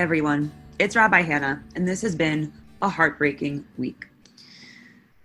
Everyone. 0.00 0.50
It's 0.78 0.96
Rabbi 0.96 1.20
Hannah, 1.20 1.62
and 1.76 1.86
this 1.86 2.00
has 2.00 2.16
been 2.16 2.54
a 2.80 2.88
heartbreaking 2.88 3.66
week. 3.76 4.06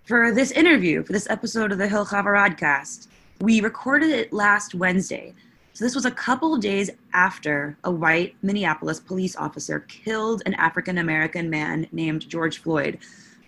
For 0.04 0.34
this 0.34 0.50
interview, 0.50 1.02
for 1.02 1.14
this 1.14 1.26
episode 1.30 1.72
of 1.72 1.78
the 1.78 1.88
Hill 1.88 2.04
Chavaradcast, 2.04 3.08
we 3.40 3.62
recorded 3.62 4.10
it 4.10 4.34
last 4.34 4.74
Wednesday. 4.74 5.32
So 5.72 5.82
this 5.82 5.94
was 5.94 6.04
a 6.04 6.10
couple 6.10 6.58
days 6.58 6.90
after 7.14 7.78
a 7.84 7.90
white 7.90 8.36
Minneapolis 8.42 9.00
police 9.00 9.34
officer 9.34 9.80
killed 9.80 10.42
an 10.44 10.52
African 10.52 10.98
American 10.98 11.48
man 11.48 11.86
named 11.90 12.28
George 12.28 12.58
Floyd, 12.58 12.98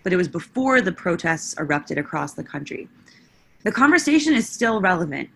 but 0.04 0.14
it 0.14 0.16
was 0.16 0.28
before 0.28 0.80
the 0.80 0.92
protests 0.92 1.54
erupted 1.58 1.98
across 1.98 2.32
the 2.32 2.42
country. 2.42 2.88
The 3.64 3.72
conversation 3.72 4.32
is 4.32 4.48
still 4.48 4.80
relevant. 4.80 5.28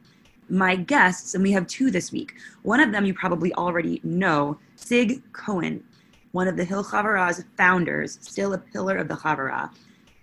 My 0.49 0.77
guests, 0.77 1.35
and 1.35 1.43
we 1.43 1.53
have 1.53 1.67
two 1.67 1.91
this 1.91 2.13
week, 2.13 2.35
one 2.63 2.81
of 2.81 2.93
them 2.93 3.05
you 3.05 3.15
probably 3.15 3.55
already 3.55 4.01
know, 4.05 4.59
Sig 4.77 5.23
Cohen, 5.33 5.83
one 6.33 6.49
of 6.49 6.57
the 6.57 6.65
Hill 6.65 6.85
Havurah's 6.85 7.45
founders, 7.57 8.19
still 8.21 8.53
a 8.55 8.59
pillar 8.59 8.97
of 8.97 9.09
the 9.09 9.15
Havurah. 9.15 9.71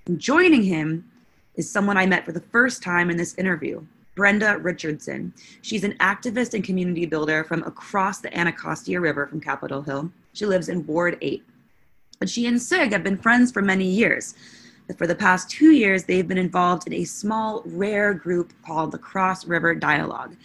And 0.06 0.20
joining 0.20 0.64
him 0.64 1.10
is 1.56 1.72
someone 1.72 1.98
I 1.98 2.06
met 2.06 2.26
for 2.26 2.32
the 2.32 2.40
first 2.52 2.82
time 2.84 3.10
in 3.10 3.18
this 3.18 3.36
interview, 3.36 3.86
Brenda 4.16 4.58
Richardson. 4.58 5.34
She's 5.62 5.84
an 5.84 5.94
activist 6.00 6.54
and 6.54 6.64
community 6.64 7.06
builder 7.06 7.44
from 7.44 7.64
across 7.64 8.20
the 8.20 8.36
Anacostia 8.38 9.00
River 9.00 9.28
from 9.28 9.40
Capitol 9.40 9.82
Hill. 9.82 10.12
She 10.34 10.46
lives 10.46 10.70
in 10.70 10.86
Ward 10.86 11.18
8. 11.22 11.44
But 12.20 12.30
she 12.30 12.46
and 12.48 12.62
Sig 12.62 12.92
have 12.92 13.04
been 13.04 13.18
friends 13.18 13.52
for 13.52 13.62
many 13.62 13.86
years. 13.86 14.36
For 14.98 15.06
the 15.06 15.16
past 15.16 15.50
two 15.50 15.72
years, 15.72 16.04
they've 16.04 16.28
been 16.28 16.38
involved 16.38 16.88
in 16.88 16.94
a 16.94 17.04
small, 17.04 17.62
rare 17.66 18.14
group 18.14 18.54
called 18.66 18.92
the 18.92 18.98
Cross 18.98 19.46
River 19.46 19.76
Dialogue. 19.76 20.36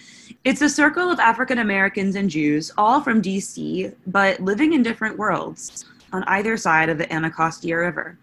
It's 0.45 0.61
a 0.61 0.69
circle 0.69 1.11
of 1.11 1.19
African 1.19 1.59
Americans 1.59 2.15
and 2.15 2.29
Jews, 2.29 2.71
all 2.77 3.01
from 3.01 3.23
DC, 3.23 3.95
but 4.07 4.41
living 4.41 4.75
in 4.75 4.83
different 4.83 5.17
worlds 5.17 5.87
on 6.13 6.25
either 6.25 6.59
side 6.59 6.91
of 6.91 6.99
the 6.99 7.11
Anacostia 7.11 7.77
River, 7.77 8.19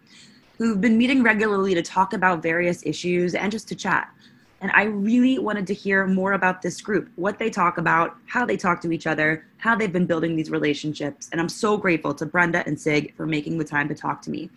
who've 0.59 0.79
been 0.79 0.95
meeting 0.95 1.23
regularly 1.23 1.73
to 1.73 1.81
talk 1.81 2.13
about 2.13 2.43
various 2.43 2.85
issues 2.85 3.33
and 3.33 3.51
just 3.51 3.67
to 3.69 3.75
chat. 3.75 4.13
And 4.61 4.71
I 4.75 4.83
really 4.83 5.39
wanted 5.39 5.65
to 5.67 5.73
hear 5.73 6.05
more 6.05 6.33
about 6.33 6.61
this 6.61 6.81
group, 6.81 7.09
what 7.15 7.39
they 7.39 7.49
talk 7.49 7.79
about, 7.79 8.15
how 8.27 8.45
they 8.45 8.57
talk 8.57 8.79
to 8.81 8.91
each 8.91 9.07
other, 9.07 9.43
how 9.57 9.75
they've 9.75 9.91
been 9.91 10.05
building 10.05 10.35
these 10.35 10.51
relationships. 10.51 11.29
And 11.31 11.41
I'm 11.41 11.49
so 11.49 11.77
grateful 11.77 12.13
to 12.13 12.27
Brenda 12.27 12.63
and 12.67 12.79
Sig 12.79 13.15
for 13.15 13.25
making 13.25 13.57
the 13.57 13.65
time 13.65 13.87
to 13.87 13.95
talk 13.95 14.21
to 14.21 14.29
me. 14.29 14.51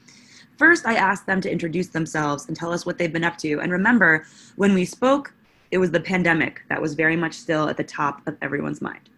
First, 0.57 0.87
I 0.87 0.95
asked 0.95 1.27
them 1.27 1.41
to 1.41 1.51
introduce 1.51 1.89
themselves 1.89 2.47
and 2.47 2.57
tell 2.57 2.73
us 2.73 2.87
what 2.87 2.99
they've 2.99 3.13
been 3.13 3.25
up 3.25 3.39
to. 3.39 3.61
And 3.61 3.73
remember, 3.73 4.27
when 4.57 4.75
we 4.75 4.85
spoke, 4.85 5.35
it 5.71 5.79
was 5.79 5.91
the 5.91 6.01
pandemic 6.01 6.63
that 6.69 6.81
was 6.81 6.95
very 6.95 7.17
much 7.17 7.35
still 7.35 7.69
at 7.69 7.77
the 7.77 7.85
top 7.85 8.27
of 8.27 8.37
everyone's 8.43 8.81
mind. 8.81 9.11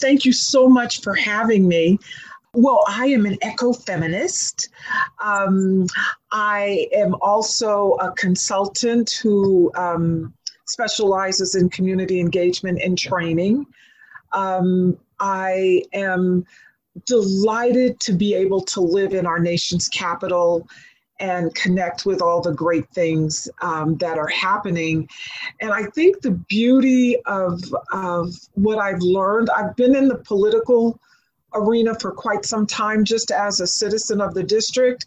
Thank 0.00 0.24
you 0.24 0.32
so 0.32 0.68
much 0.68 1.02
for 1.02 1.14
having 1.14 1.68
me. 1.68 1.98
Well, 2.54 2.82
I 2.88 3.06
am 3.06 3.26
an 3.26 3.36
ecofeminist. 3.44 4.68
Um, 5.22 5.86
I 6.32 6.88
am 6.94 7.14
also 7.20 7.92
a 8.00 8.10
consultant 8.12 9.10
who 9.22 9.70
um, 9.76 10.32
specializes 10.66 11.54
in 11.54 11.68
community 11.68 12.18
engagement 12.18 12.80
and 12.82 12.98
training. 12.98 13.66
Um, 14.32 14.98
I 15.20 15.84
am 15.92 16.46
delighted 17.06 18.00
to 18.00 18.12
be 18.12 18.34
able 18.34 18.62
to 18.62 18.80
live 18.80 19.14
in 19.14 19.26
our 19.26 19.38
nation's 19.38 19.88
capital 19.88 20.68
and 21.20 21.54
connect 21.54 22.06
with 22.06 22.22
all 22.22 22.40
the 22.40 22.52
great 22.52 22.88
things 22.90 23.48
um, 23.62 23.96
that 23.98 24.18
are 24.18 24.28
happening. 24.28 25.08
And 25.60 25.70
I 25.70 25.84
think 25.84 26.22
the 26.22 26.30
beauty 26.30 27.16
of, 27.26 27.62
of 27.92 28.34
what 28.54 28.78
I've 28.78 29.02
learned, 29.02 29.50
I've 29.50 29.76
been 29.76 29.94
in 29.94 30.08
the 30.08 30.16
political 30.16 30.98
arena 31.54 31.94
for 31.98 32.12
quite 32.12 32.44
some 32.44 32.66
time 32.66 33.04
just 33.04 33.30
as 33.30 33.60
a 33.60 33.66
citizen 33.66 34.20
of 34.20 34.34
the 34.34 34.42
district. 34.42 35.04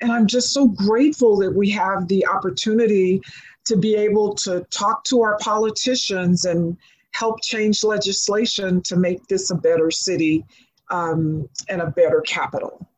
And 0.00 0.12
I'm 0.12 0.26
just 0.26 0.52
so 0.52 0.68
grateful 0.68 1.36
that 1.38 1.54
we 1.54 1.70
have 1.70 2.06
the 2.06 2.26
opportunity 2.26 3.20
to 3.64 3.76
be 3.76 3.96
able 3.96 4.34
to 4.36 4.64
talk 4.70 5.02
to 5.04 5.22
our 5.22 5.36
politicians 5.38 6.44
and 6.44 6.76
help 7.10 7.42
change 7.42 7.82
legislation 7.82 8.82
to 8.82 8.94
make 8.94 9.26
this 9.26 9.50
a 9.50 9.54
better 9.54 9.90
city 9.90 10.44
um, 10.90 11.48
and 11.68 11.80
a 11.80 11.90
better 11.90 12.20
capital. 12.22 12.88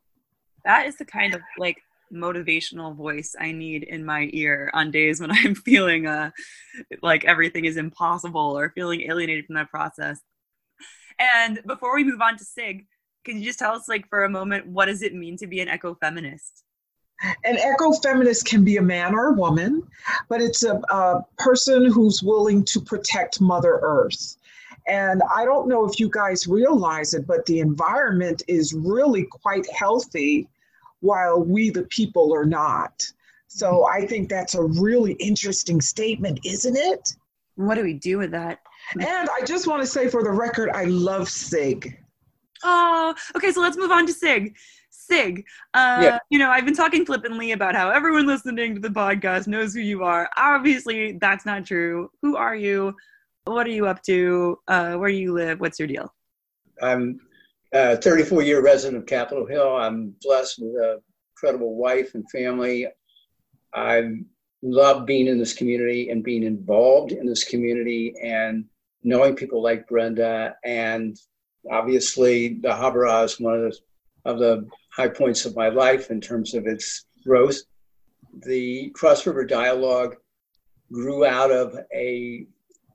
That 0.64 0.86
is 0.86 0.96
the 0.96 1.04
kind 1.04 1.34
of 1.34 1.40
like 1.58 1.78
motivational 2.12 2.94
voice 2.94 3.34
I 3.38 3.52
need 3.52 3.84
in 3.84 4.04
my 4.04 4.28
ear 4.32 4.70
on 4.74 4.90
days 4.90 5.20
when 5.20 5.30
I'm 5.32 5.54
feeling 5.54 6.06
uh, 6.06 6.30
like 7.02 7.24
everything 7.24 7.64
is 7.64 7.76
impossible 7.76 8.58
or 8.58 8.70
feeling 8.70 9.02
alienated 9.02 9.46
from 9.46 9.56
that 9.56 9.70
process. 9.70 10.20
And 11.18 11.60
before 11.66 11.94
we 11.94 12.04
move 12.04 12.20
on 12.20 12.36
to 12.36 12.44
SIG, 12.44 12.86
can 13.24 13.38
you 13.38 13.44
just 13.44 13.58
tell 13.58 13.74
us, 13.74 13.88
like, 13.88 14.08
for 14.08 14.24
a 14.24 14.30
moment, 14.30 14.66
what 14.66 14.86
does 14.86 15.02
it 15.02 15.14
mean 15.14 15.36
to 15.38 15.46
be 15.46 15.60
an 15.60 15.68
ecofeminist? 15.68 16.62
An 17.44 17.56
ecofeminist 17.56 18.46
can 18.46 18.64
be 18.64 18.76
a 18.76 18.82
man 18.82 19.14
or 19.14 19.30
a 19.30 19.32
woman, 19.32 19.82
but 20.28 20.40
it's 20.40 20.62
a, 20.62 20.80
a 20.90 21.24
person 21.36 21.90
who's 21.90 22.22
willing 22.22 22.64
to 22.66 22.80
protect 22.80 23.40
Mother 23.40 23.80
Earth. 23.82 24.36
And 24.88 25.22
I 25.34 25.44
don't 25.44 25.68
know 25.68 25.84
if 25.84 26.00
you 26.00 26.08
guys 26.10 26.46
realize 26.46 27.14
it, 27.14 27.26
but 27.26 27.44
the 27.46 27.60
environment 27.60 28.42
is 28.48 28.72
really 28.72 29.24
quite 29.24 29.66
healthy 29.70 30.48
while 31.00 31.42
we, 31.42 31.70
the 31.70 31.84
people, 31.84 32.34
are 32.34 32.46
not. 32.46 33.06
So 33.48 33.86
I 33.86 34.06
think 34.06 34.28
that's 34.28 34.54
a 34.54 34.62
really 34.62 35.12
interesting 35.14 35.80
statement, 35.80 36.40
isn't 36.44 36.76
it? 36.76 37.14
What 37.56 37.74
do 37.74 37.82
we 37.82 37.94
do 37.94 38.18
with 38.18 38.30
that? 38.32 38.60
And 38.94 39.28
I 39.28 39.44
just 39.44 39.66
want 39.66 39.82
to 39.82 39.86
say 39.86 40.08
for 40.08 40.22
the 40.22 40.30
record, 40.30 40.70
I 40.70 40.84
love 40.84 41.28
SIG. 41.28 41.98
Oh, 42.64 43.14
okay. 43.36 43.52
So 43.52 43.60
let's 43.60 43.76
move 43.76 43.90
on 43.90 44.06
to 44.06 44.12
SIG. 44.12 44.56
SIG, 44.90 45.44
uh, 45.74 46.00
yeah. 46.02 46.18
you 46.28 46.38
know, 46.38 46.50
I've 46.50 46.64
been 46.64 46.74
talking 46.74 47.06
flippantly 47.06 47.52
about 47.52 47.74
how 47.74 47.90
everyone 47.90 48.26
listening 48.26 48.74
to 48.74 48.80
the 48.80 48.88
podcast 48.88 49.46
knows 49.46 49.72
who 49.72 49.80
you 49.80 50.04
are. 50.04 50.28
Obviously, 50.36 51.12
that's 51.12 51.46
not 51.46 51.64
true. 51.64 52.10
Who 52.20 52.36
are 52.36 52.54
you? 52.54 52.94
What 53.48 53.66
are 53.66 53.70
you 53.70 53.86
up 53.86 54.02
to? 54.02 54.58
Uh, 54.68 54.94
where 54.94 55.10
do 55.10 55.16
you 55.16 55.32
live? 55.32 55.60
What's 55.60 55.78
your 55.78 55.88
deal? 55.88 56.12
I'm 56.82 57.18
a 57.72 57.96
34 57.96 58.42
year 58.42 58.62
resident 58.62 58.98
of 58.98 59.06
Capitol 59.06 59.46
Hill. 59.46 59.74
I'm 59.76 60.14
blessed 60.22 60.58
with 60.60 60.74
an 60.82 61.00
incredible 61.32 61.74
wife 61.74 62.14
and 62.14 62.30
family. 62.30 62.86
I 63.74 64.10
love 64.62 65.06
being 65.06 65.28
in 65.28 65.38
this 65.38 65.54
community 65.54 66.10
and 66.10 66.22
being 66.22 66.42
involved 66.42 67.12
in 67.12 67.26
this 67.26 67.44
community 67.44 68.14
and 68.22 68.66
knowing 69.02 69.34
people 69.34 69.62
like 69.62 69.88
Brenda. 69.88 70.56
And 70.62 71.18
obviously, 71.70 72.54
the 72.60 72.68
Havurah 72.68 73.24
is 73.24 73.40
one 73.40 73.54
of 73.54 73.60
the, 73.62 73.78
of 74.30 74.38
the 74.38 74.68
high 74.92 75.08
points 75.08 75.46
of 75.46 75.56
my 75.56 75.68
life 75.68 76.10
in 76.10 76.20
terms 76.20 76.54
of 76.54 76.66
its 76.66 77.06
growth. 77.24 77.60
The 78.44 78.90
Cross 78.90 79.26
River 79.26 79.44
Dialogue 79.44 80.16
grew 80.92 81.24
out 81.24 81.50
of 81.50 81.76
a 81.94 82.46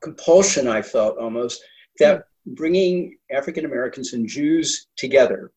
compulsion 0.03 0.67
I 0.67 0.81
felt 0.81 1.17
almost 1.17 1.63
that 1.99 2.25
bringing 2.45 3.17
African 3.31 3.65
Americans 3.65 4.13
and 4.13 4.27
Jews 4.27 4.87
together 4.97 5.51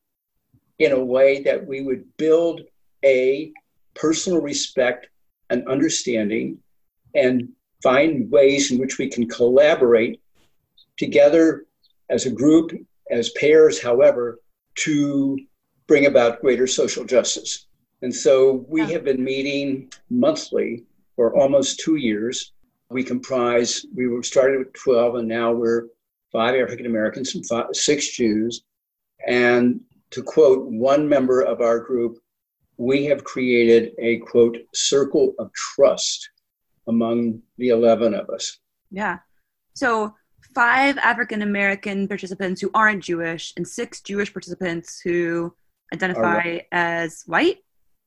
in 0.78 0.92
a 0.92 1.04
way 1.04 1.42
that 1.42 1.66
we 1.66 1.82
would 1.82 2.04
build 2.16 2.60
a 3.04 3.52
personal 3.94 4.40
respect 4.40 5.08
and 5.50 5.66
understanding 5.68 6.58
and 7.14 7.48
find 7.82 8.30
ways 8.30 8.70
in 8.70 8.78
which 8.78 8.98
we 8.98 9.08
can 9.08 9.28
collaborate 9.28 10.20
together 10.96 11.66
as 12.08 12.26
a 12.26 12.30
group, 12.30 12.72
as 13.10 13.30
pairs, 13.30 13.82
however, 13.82 14.38
to 14.76 15.38
bring 15.86 16.06
about 16.06 16.40
greater 16.40 16.66
social 16.66 17.04
justice. 17.04 17.66
And 18.02 18.14
so 18.14 18.64
we 18.68 18.82
have 18.92 19.04
been 19.04 19.24
meeting 19.24 19.90
monthly 20.10 20.84
for 21.16 21.34
almost 21.34 21.80
two 21.80 21.96
years 21.96 22.52
we 22.90 23.02
comprise, 23.02 23.84
we 23.94 24.06
were 24.06 24.22
started 24.22 24.58
with 24.58 24.72
12, 24.74 25.16
and 25.16 25.28
now 25.28 25.52
we're 25.52 25.88
five 26.32 26.54
African 26.54 26.86
Americans 26.86 27.34
and 27.34 27.46
five, 27.46 27.66
six 27.72 28.08
Jews. 28.10 28.62
And 29.26 29.80
to 30.10 30.22
quote 30.22 30.66
one 30.66 31.08
member 31.08 31.40
of 31.40 31.60
our 31.60 31.80
group, 31.80 32.18
we 32.76 33.04
have 33.06 33.24
created 33.24 33.92
a 33.98 34.18
quote 34.18 34.56
circle 34.74 35.34
of 35.38 35.52
trust 35.52 36.28
among 36.86 37.40
the 37.58 37.70
11 37.70 38.14
of 38.14 38.28
us. 38.30 38.58
Yeah. 38.90 39.18
So 39.74 40.14
five 40.54 40.96
African 40.98 41.42
American 41.42 42.06
participants 42.06 42.60
who 42.60 42.70
aren't 42.74 43.04
Jewish 43.04 43.52
and 43.56 43.66
six 43.66 44.00
Jewish 44.00 44.32
participants 44.32 45.00
who 45.00 45.54
identify 45.92 46.60
as 46.72 47.22
white? 47.26 47.58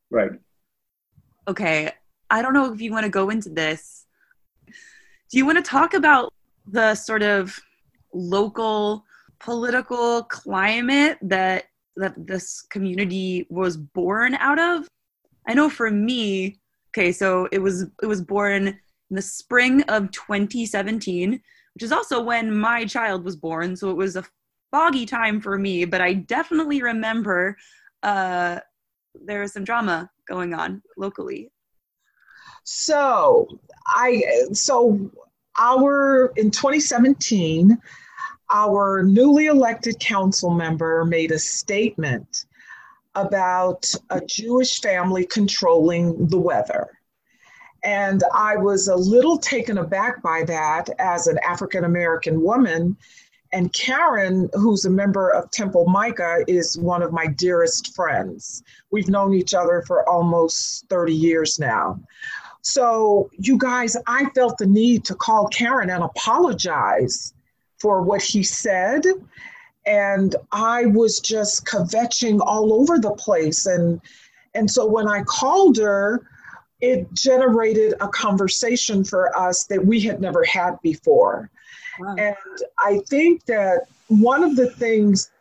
Right. 0.10 0.32
Okay. 1.48 1.92
I 2.30 2.42
don't 2.42 2.54
know 2.54 2.72
if 2.72 2.80
you 2.80 2.92
want 2.92 3.06
to 3.06 3.10
go 3.10 3.30
into 3.30 3.50
this 3.50 4.06
do 5.30 5.38
you 5.38 5.46
want 5.46 5.58
to 5.58 5.70
talk 5.70 5.94
about 5.94 6.34
the 6.68 6.96
sort 6.96 7.22
of 7.22 7.58
local 8.14 9.06
political 9.40 10.24
climate 10.24 11.18
that 11.22 11.66
that 11.96 12.14
this 12.18 12.62
community 12.62 13.46
was 13.50 13.78
born 13.78 14.36
out 14.36 14.60
of? 14.60 14.88
I 15.48 15.54
know 15.54 15.70
for 15.70 15.92
me, 15.92 16.60
okay, 16.92 17.12
so 17.12 17.48
it 17.52 17.60
was 17.60 17.84
it 18.02 18.06
was 18.06 18.22
born 18.22 18.68
in 18.68 18.80
the 19.10 19.22
spring 19.22 19.84
of 19.84 20.12
2017, 20.12 21.32
which 21.74 21.84
is 21.84 21.92
also 21.92 22.22
when 22.22 22.56
my 22.58 22.86
child 22.86 23.24
was 23.24 23.36
born, 23.36 23.76
so 23.76 23.90
it 23.90 23.98
was 23.98 24.16
a 24.16 24.26
foggy 24.72 25.06
time 25.06 25.42
for 25.42 25.58
me, 25.58 25.86
but 25.86 26.02
I 26.02 26.14
definitely 26.14 26.82
remember 26.82 27.58
uh, 28.04 28.60
there 29.14 29.42
was 29.42 29.54
some 29.54 29.64
drama 29.64 30.10
going 30.28 30.54
on 30.54 30.82
locally. 30.98 31.52
So 32.64 33.60
I 33.88 34.24
so 34.54 35.12
our 35.60 36.32
in 36.38 36.52
2017, 36.52 37.78
our 38.50 39.04
newly 39.04 39.48
elected 39.48 40.00
council 40.00 40.50
member 40.52 41.06
made 41.06 41.32
a 41.32 41.40
statement 41.40 42.46
about 43.16 43.92
a 44.10 44.22
Jewish 44.22 44.82
family 44.82 45.26
controlling 45.26 46.28
the 46.28 46.40
weather. 46.40 46.90
And 47.84 48.24
I 48.34 48.58
was 48.58 48.88
a 48.88 48.96
little 48.96 49.38
taken 49.38 49.78
aback 49.78 50.22
by 50.22 50.44
that 50.44 50.90
as 51.00 51.28
an 51.28 51.40
African 51.46 51.86
American 51.86 52.42
woman. 52.42 52.98
And 53.52 53.74
Karen, 53.74 54.50
who's 54.54 54.86
a 54.86 54.90
member 54.90 55.30
of 55.30 55.50
Temple 55.50 55.88
Micah, 55.88 56.44
is 56.48 56.78
one 56.78 57.02
of 57.02 57.12
my 57.12 57.26
dearest 57.26 57.96
friends. 57.96 58.64
We've 58.92 59.10
known 59.10 59.34
each 59.34 59.54
other 59.54 59.84
for 59.88 60.08
almost 60.08 60.88
30 60.90 61.14
years 61.14 61.58
now. 61.58 62.00
So, 62.62 63.30
you 63.38 63.58
guys, 63.58 63.96
I 64.06 64.30
felt 64.32 64.58
the 64.58 64.68
need 64.68 65.06
to 65.06 65.16
call 65.16 65.48
Karen 65.48 65.90
and 65.90 66.04
apologize 66.04 67.34
for 67.78 68.02
what 68.02 68.22
he 68.22 68.44
said. 68.44 69.06
And 69.86 70.36
I 70.52 70.86
was 70.88 71.20
just 71.20 71.66
kvetching 71.66 72.40
all 72.42 72.74
over 72.74 73.00
the 73.00 73.12
place. 73.12 73.66
And, 73.66 74.02
and 74.54 74.70
so 74.70 74.86
when 74.86 75.08
I 75.08 75.24
called 75.24 75.78
her, 75.78 76.28
it 76.82 77.12
generated 77.14 77.94
a 78.02 78.08
conversation 78.08 79.04
for 79.04 79.38
us 79.38 79.66
that 79.66 79.86
we 79.86 80.00
had 80.02 80.22
never 80.22 80.44
had 80.44 80.82
before. 80.82 81.50
Wow. 82.00 82.16
And 82.18 82.36
I 82.78 83.00
think 83.08 83.46
that 83.46 83.88
one 84.08 84.44
of 84.44 84.56
the 84.56 84.70
things 84.70 85.32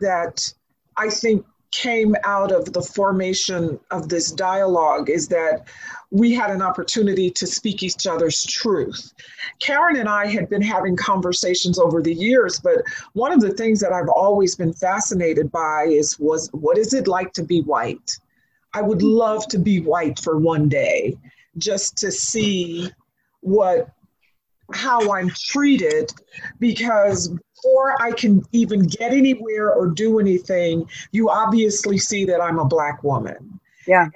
that 0.00 0.52
I 0.96 1.08
think 1.08 1.46
came 1.70 2.16
out 2.24 2.50
of 2.50 2.72
the 2.72 2.82
formation 2.82 3.78
of 3.90 4.08
this 4.08 4.32
dialogue 4.32 5.10
is 5.10 5.28
that 5.28 5.66
we 6.10 6.32
had 6.32 6.50
an 6.50 6.62
opportunity 6.62 7.30
to 7.30 7.46
speak 7.46 7.82
each 7.82 8.06
other's 8.06 8.42
truth. 8.44 9.12
Karen 9.60 9.96
and 9.96 10.08
I 10.08 10.26
had 10.26 10.48
been 10.48 10.62
having 10.62 10.96
conversations 10.96 11.78
over 11.78 12.00
the 12.00 12.14
years, 12.14 12.58
but 12.58 12.82
one 13.12 13.32
of 13.32 13.40
the 13.40 13.52
things 13.52 13.80
that 13.80 13.92
I've 13.92 14.08
always 14.08 14.56
been 14.56 14.72
fascinated 14.72 15.52
by 15.52 15.84
is 15.84 16.18
was 16.18 16.48
what 16.52 16.78
is 16.78 16.94
it 16.94 17.06
like 17.06 17.32
to 17.34 17.44
be 17.44 17.60
white? 17.60 18.18
I 18.72 18.82
would 18.82 19.02
love 19.02 19.46
to 19.48 19.58
be 19.58 19.80
white 19.80 20.18
for 20.18 20.38
one 20.38 20.68
day 20.68 21.16
just 21.58 21.96
to 21.98 22.10
see 22.10 22.90
what 23.40 23.90
how 24.72 25.12
I'm 25.12 25.30
treated 25.30 26.12
because 26.58 27.34
before 27.62 28.00
I 28.00 28.12
can 28.12 28.42
even 28.52 28.84
get 28.84 29.12
anywhere 29.12 29.72
or 29.72 29.88
do 29.88 30.18
anything, 30.18 30.88
you 31.12 31.30
obviously 31.30 31.98
see 31.98 32.24
that 32.26 32.40
I'm 32.40 32.58
a 32.58 32.64
black 32.64 33.02
woman. 33.02 33.60
Yeah. 33.86 34.08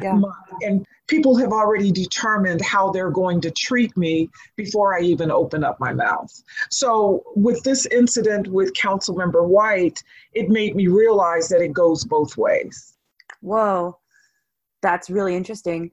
Yeah. 0.00 0.20
And 0.62 0.86
people 1.08 1.36
have 1.36 1.52
already 1.52 1.90
determined 1.90 2.60
how 2.60 2.90
they're 2.90 3.10
going 3.10 3.40
to 3.40 3.50
treat 3.50 3.96
me 3.96 4.30
before 4.54 4.96
I 4.96 5.02
even 5.02 5.32
open 5.32 5.64
up 5.64 5.80
my 5.80 5.92
mouth. 5.92 6.32
So, 6.70 7.24
with 7.34 7.60
this 7.64 7.86
incident 7.86 8.46
with 8.46 8.72
Councilmember 8.74 9.44
White, 9.44 10.00
it 10.32 10.48
made 10.48 10.76
me 10.76 10.86
realize 10.86 11.48
that 11.48 11.60
it 11.60 11.72
goes 11.72 12.04
both 12.04 12.36
ways. 12.36 12.96
Whoa, 13.40 13.98
that's 14.80 15.10
really 15.10 15.34
interesting. 15.34 15.90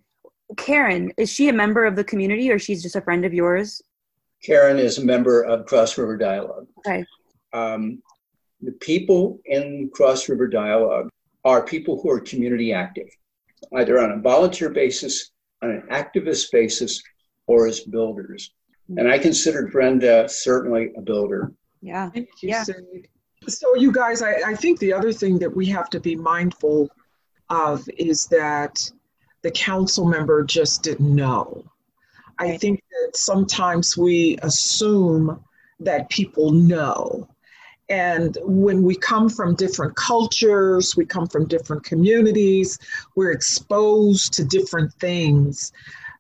Karen, 0.58 1.12
is 1.18 1.32
she 1.32 1.50
a 1.50 1.54
member 1.54 1.86
of 1.86 1.96
the 1.96 2.04
community 2.04 2.52
or 2.52 2.60
she's 2.60 2.84
just 2.84 2.96
a 2.96 3.02
friend 3.02 3.26
of 3.26 3.34
yours? 3.34 3.82
Karen 4.44 4.78
is 4.78 4.98
a 4.98 5.06
member 5.06 5.42
of 5.44 5.66
Cross 5.66 5.98
River 5.98 6.18
Dialogue. 6.18 6.68
Okay. 6.80 7.04
Um, 7.54 8.02
the 8.62 8.72
people 8.74 9.40
in 9.46 9.90
Cross 9.94 10.30
River 10.30 10.48
Dialogue 10.48 11.10
are 11.44 11.64
people 11.64 12.02
who 12.02 12.10
are 12.10 12.20
community 12.20 12.74
active, 12.74 13.08
either 13.76 14.00
on 14.00 14.12
a 14.12 14.22
volunteer 14.22 14.70
basis, 14.70 15.32
on 15.62 15.72
an 15.72 15.84
activist 15.92 16.52
basis, 16.52 17.02
or 17.48 17.68
as 17.68 17.82
builders. 17.82 18.54
Mm-hmm. 18.90 19.00
And 19.00 19.12
I 19.12 19.18
considered 19.18 19.72
Brenda 19.72 20.28
certainly 20.30 20.92
a 20.98 21.02
builder. 21.02 21.52
Yeah. 21.82 22.10
Thank 22.10 22.30
you, 22.42 22.50
yeah. 22.50 22.64
So, 23.48 23.76
you 23.76 23.92
guys, 23.92 24.22
I, 24.22 24.34
I 24.46 24.56
think 24.56 24.80
the 24.80 24.92
other 24.94 25.14
thing 25.14 25.40
that 25.40 25.56
we 25.56 25.68
have 25.68 25.90
to 25.92 26.00
be 26.00 26.16
mindful 26.16 26.90
of 27.50 27.88
is 27.98 28.26
that 28.28 28.92
the 29.44 29.52
council 29.52 30.06
member 30.06 30.44
just 30.44 30.84
didn't 30.84 31.16
know. 31.16 31.64
I 32.40 32.58
think 32.58 32.84
that 32.92 33.18
sometimes 33.18 33.98
we 33.98 34.38
assume 34.42 35.44
that 35.80 36.10
people 36.10 36.52
know. 36.52 37.28
And 37.90 38.38
when 38.42 38.84
we 38.84 38.96
come 38.96 39.30
from 39.30 39.56
different 39.56 39.96
cultures, 39.96 40.96
we 40.98 41.06
come 41.06 41.28
from 41.28 41.48
different 41.48 41.84
communities, 41.84 42.78
we're 43.16 43.32
exposed 43.32 44.34
to 44.34 44.44
different 44.44 44.94
things. 44.96 45.72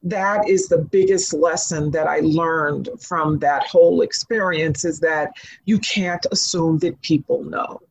That 0.04 0.48
is 0.48 0.70
the 0.70 0.78
biggest 0.78 1.34
lesson 1.34 1.92
that 1.92 2.08
I 2.08 2.20
learned 2.20 2.90
from 3.02 3.40
that 3.40 3.68
whole 3.68 4.02
experience 4.02 4.86
is 4.86 5.00
that 5.02 5.34
you 5.66 5.80
can't 5.80 6.26
assume 6.32 6.78
that 6.80 7.02
people 7.02 7.44
know. 7.44 7.82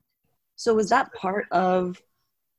So, 0.54 0.74
was 0.74 0.88
that 0.88 1.12
part 1.12 1.46
of 1.50 2.00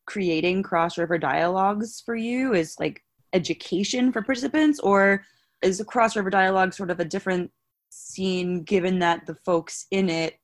creating 0.06 0.62
cross 0.64 0.98
river 0.98 1.18
dialogues 1.18 2.02
for 2.06 2.16
you? 2.16 2.54
Is 2.54 2.75
like 2.80 3.04
education 3.34 4.12
for 4.12 4.22
participants, 4.22 4.80
or 4.80 5.25
is 5.62 5.80
a 5.80 5.86
cross 5.86 6.15
river 6.15 6.30
dialogue 6.30 6.74
sort 6.74 6.92
of 6.92 7.00
a 7.00 7.06
different 7.06 7.51
scene 7.89 8.63
given 8.63 9.00
that 9.00 9.25
the 9.25 9.36
folks 9.36 9.88
in 9.92 10.09
it 10.09 10.38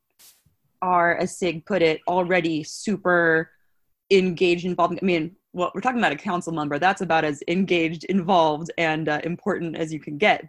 are 0.81 1.15
as 1.15 1.37
sig 1.37 1.65
put 1.65 1.81
it 1.81 2.01
already 2.07 2.63
super 2.63 3.49
engaged 4.11 4.65
involved. 4.65 4.99
I 5.01 5.05
mean 5.05 5.35
well 5.53 5.71
we're 5.73 5.81
talking 5.81 5.99
about 5.99 6.11
a 6.11 6.17
council 6.17 6.53
member. 6.53 6.79
That's 6.79 7.01
about 7.01 7.23
as 7.23 7.41
engaged 7.47 8.05
involved 8.05 8.71
and 8.77 9.07
uh, 9.07 9.21
important 9.23 9.77
as 9.77 9.93
you 9.93 9.99
can 9.99 10.17
get. 10.17 10.45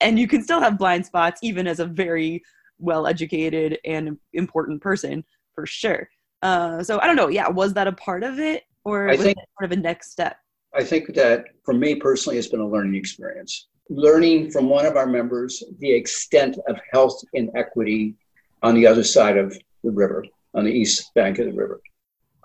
And 0.00 0.18
you 0.18 0.26
can 0.26 0.42
still 0.42 0.60
have 0.60 0.78
blind 0.78 1.06
spots 1.06 1.40
even 1.42 1.66
as 1.66 1.80
a 1.80 1.86
very 1.86 2.42
well 2.78 3.06
educated 3.06 3.78
and 3.84 4.16
important 4.32 4.80
person 4.80 5.24
for 5.54 5.66
sure. 5.66 6.08
Uh, 6.40 6.82
so 6.84 7.00
i 7.00 7.06
don't 7.06 7.16
know. 7.16 7.28
Yeah 7.28 7.48
was 7.48 7.74
that 7.74 7.88
a 7.88 7.92
part 7.92 8.22
of 8.22 8.38
it 8.38 8.64
or 8.84 9.08
I 9.08 9.12
was 9.12 9.22
think, 9.22 9.38
it 9.38 9.44
sort 9.58 9.72
of 9.72 9.78
a 9.78 9.80
next 9.80 10.10
step? 10.10 10.38
I 10.74 10.84
think 10.84 11.14
that 11.14 11.46
for 11.64 11.74
me 11.74 11.96
personally 11.96 12.38
it's 12.38 12.48
been 12.48 12.60
a 12.60 12.68
learning 12.68 12.94
experience 12.94 13.68
learning 13.88 14.50
from 14.50 14.68
one 14.68 14.86
of 14.86 14.96
our 14.96 15.06
members 15.06 15.62
the 15.78 15.90
extent 15.90 16.58
of 16.68 16.78
health 16.92 17.22
inequity 17.32 18.14
on 18.62 18.74
the 18.74 18.86
other 18.86 19.04
side 19.04 19.36
of 19.36 19.56
the 19.84 19.90
river, 19.90 20.24
on 20.54 20.64
the 20.64 20.72
east 20.72 21.12
bank 21.14 21.38
of 21.38 21.46
the 21.46 21.52
river. 21.52 21.80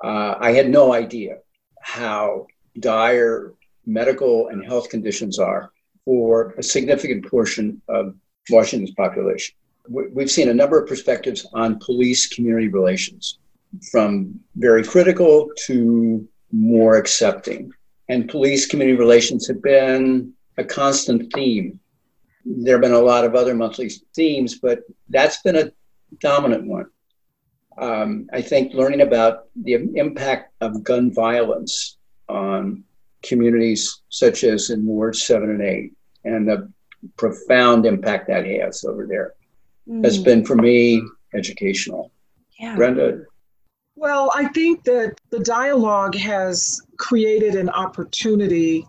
Uh, 0.04 0.36
I 0.40 0.52
had 0.52 0.70
no 0.70 0.94
idea 0.94 1.38
how 1.82 2.48
dire 2.80 3.54
medical 3.86 4.48
and 4.50 4.66
health 4.66 4.90
conditions 4.90 5.40
are 5.40 5.72
for 6.06 6.54
a 6.58 6.64
significant 6.64 7.30
portion 7.30 7.82
of 7.88 8.16
Washington's 8.50 8.94
population. 8.96 9.56
We've 9.90 10.32
seen 10.32 10.50
a 10.50 10.54
number 10.54 10.82
of 10.82 10.88
perspectives 10.88 11.46
on 11.54 11.80
police 11.80 12.28
community 12.28 12.70
relations, 12.70 13.40
from 13.92 14.40
very 14.56 14.84
critical 14.84 15.50
to 15.66 16.26
more 16.52 16.96
accepting. 16.96 17.72
And 18.08 18.30
police 18.30 18.66
community 18.66 18.98
relations 18.98 19.48
have 19.48 19.62
been 19.62 20.34
a 20.58 20.64
constant 20.64 21.32
theme. 21.34 21.80
There 22.46 22.76
have 22.76 22.82
been 22.82 22.94
a 22.94 23.00
lot 23.00 23.26
of 23.26 23.36
other 23.36 23.56
monthly 23.56 23.90
themes, 24.16 24.60
but 24.60 24.80
that's 25.10 25.42
been 25.42 25.56
a 25.56 25.72
dominant 26.20 26.68
one. 26.68 26.88
Um, 27.78 28.30
I 28.32 28.42
think 28.42 28.74
learning 28.74 29.02
about 29.02 29.46
the 29.56 29.74
impact 29.96 30.54
of 30.62 30.84
gun 30.84 31.12
violence 31.12 31.98
on 32.30 32.84
communities 33.24 34.02
such 34.10 34.44
as 34.44 34.70
in 34.70 34.86
Ward 34.86 35.16
7 35.16 35.50
and 35.50 35.62
8 35.62 35.94
and 36.26 36.48
the 36.48 36.72
profound 37.18 37.86
impact 37.86 38.28
that 38.28 38.46
has 38.46 38.84
over 38.84 39.08
there 39.08 39.34
mm. 39.88 40.04
has 40.04 40.18
been 40.18 40.46
for 40.46 40.56
me 40.56 41.02
educational. 41.34 42.12
Yeah. 42.60 42.76
Brenda? 42.76 43.24
Well, 43.96 44.32
I 44.34 44.48
think 44.50 44.84
that 44.86 45.16
the 45.30 45.40
dialogue 45.40 46.16
has 46.16 46.82
created 46.98 47.56
an 47.56 47.70
opportunity 47.70 48.88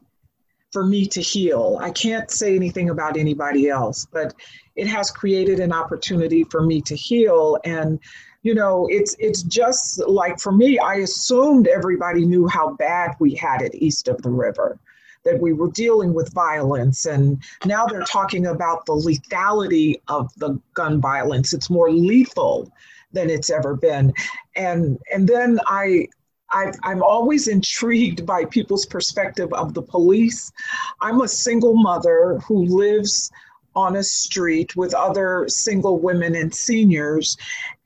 for 0.74 0.84
me 0.84 1.06
to 1.06 1.22
heal. 1.22 1.78
I 1.80 1.90
can't 1.92 2.30
say 2.30 2.56
anything 2.56 2.90
about 2.90 3.16
anybody 3.16 3.68
else, 3.68 4.06
but 4.12 4.34
it 4.74 4.88
has 4.88 5.08
created 5.10 5.60
an 5.60 5.72
opportunity 5.72 6.42
for 6.42 6.62
me 6.62 6.82
to 6.82 6.96
heal. 6.96 7.56
And 7.64 8.00
you 8.42 8.54
know 8.54 8.86
it's 8.90 9.16
it's 9.18 9.42
just 9.42 10.06
like 10.06 10.38
for 10.38 10.52
me 10.52 10.78
I 10.78 10.96
assumed 10.96 11.66
everybody 11.66 12.26
knew 12.26 12.46
how 12.46 12.74
bad 12.74 13.12
we 13.18 13.34
had 13.34 13.62
it 13.62 13.74
east 13.74 14.08
of 14.08 14.20
the 14.20 14.30
river 14.30 14.78
that 15.24 15.40
we 15.40 15.54
were 15.54 15.70
dealing 15.70 16.12
with 16.12 16.34
violence. 16.34 17.06
And 17.06 17.42
now 17.64 17.86
they're 17.86 18.02
talking 18.02 18.46
about 18.46 18.84
the 18.84 18.92
lethality 18.92 20.02
of 20.08 20.30
the 20.36 20.60
gun 20.74 21.00
violence. 21.00 21.54
It's 21.54 21.70
more 21.70 21.90
lethal 21.90 22.70
than 23.12 23.30
it's 23.30 23.48
ever 23.48 23.74
been. 23.74 24.12
And 24.56 24.98
and 25.12 25.28
then 25.28 25.60
i 25.66 26.08
i 26.50 26.72
am 26.84 27.02
always 27.02 27.48
intrigued 27.48 28.24
by 28.26 28.44
people's 28.44 28.86
perspective 28.86 29.52
of 29.52 29.74
the 29.74 29.82
police. 29.82 30.52
I'm 31.00 31.20
a 31.20 31.28
single 31.28 31.74
mother 31.74 32.38
who 32.46 32.64
lives 32.64 33.30
on 33.76 33.96
a 33.96 34.02
street 34.02 34.76
with 34.76 34.94
other 34.94 35.46
single 35.48 35.98
women 35.98 36.34
and 36.34 36.54
seniors. 36.54 37.36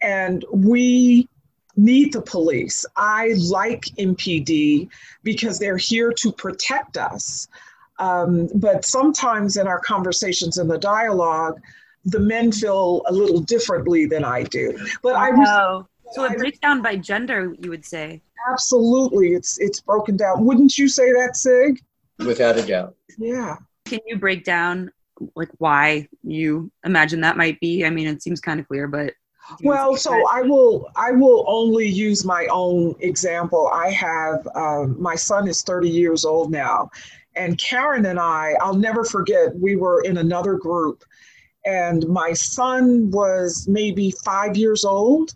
And 0.03 0.45
we 0.53 1.29
need 1.77 2.13
the 2.13 2.23
police. 2.23 2.85
I 2.97 3.35
like 3.39 3.83
MPD 3.99 4.89
because 5.23 5.59
they're 5.59 5.77
here 5.77 6.13
to 6.13 6.33
protect 6.33 6.97
us. 6.97 7.49
Um, 7.99 8.49
but 8.55 8.85
sometimes 8.85 9.57
in 9.57 9.67
our 9.67 9.81
conversations 9.81 10.59
in 10.59 10.69
the 10.69 10.79
dialogue, 10.79 11.61
the 12.05 12.21
men 12.21 12.53
feel 12.53 13.03
a 13.07 13.13
little 13.13 13.41
differently 13.41 14.07
than 14.07 14.25
I 14.25 14.45
do. 14.45 14.79
But 15.03 15.17
I 15.17 15.31
was. 15.31 15.85
So 16.13 16.25
a 16.25 16.31
breakdown 16.31 16.81
by 16.81 16.97
gender, 16.97 17.55
you 17.61 17.71
would 17.71 17.85
say. 17.85 18.23
Absolutely, 18.51 19.29
it's 19.35 19.59
it's 19.59 19.81
broken 19.81 20.17
down. 20.17 20.45
Wouldn't 20.45 20.79
you 20.79 20.89
say 20.89 21.13
that, 21.13 21.37
Sig? 21.37 21.81
Without 22.19 22.59
a 22.59 22.63
doubt. 22.63 22.95
Yeah. 23.17 23.57
Can 23.85 24.01
you 24.07 24.19
break 24.19 24.45
down 24.45 24.91
like 25.35 25.51
why 25.59 26.09
you 26.23 26.71
imagine 26.85 27.21
that 27.23 27.37
might 27.37 27.59
be? 27.61 27.85
I 27.85 27.91
mean, 27.91 28.07
it 28.07 28.23
seems 28.23 28.41
kind 28.41 28.61
of 28.61 28.69
clear, 28.69 28.87
but 28.87 29.15
well 29.63 29.97
so 29.97 30.13
i 30.31 30.43
will 30.43 30.91
i 30.97 31.11
will 31.11 31.45
only 31.49 31.87
use 31.87 32.25
my 32.25 32.47
own 32.51 32.95
example 33.01 33.71
i 33.73 33.91
have 33.91 34.47
um, 34.55 35.01
my 35.01 35.15
son 35.15 35.49
is 35.49 35.63
30 35.63 35.89
years 35.89 36.25
old 36.25 36.51
now 36.51 36.91
and 37.35 37.59
karen 37.59 38.07
and 38.07 38.21
i 38.21 38.55
i'll 38.61 38.75
never 38.75 39.05
forget 39.05 39.55
we 39.57 39.77
were 39.77 40.03
in 40.03 40.19
another 40.19 40.55
group 40.57 41.03
and 41.65 42.07
my 42.09 42.33
son 42.33 43.11
was 43.11 43.67
maybe 43.69 44.11
five 44.25 44.57
years 44.57 44.85
old 44.85 45.35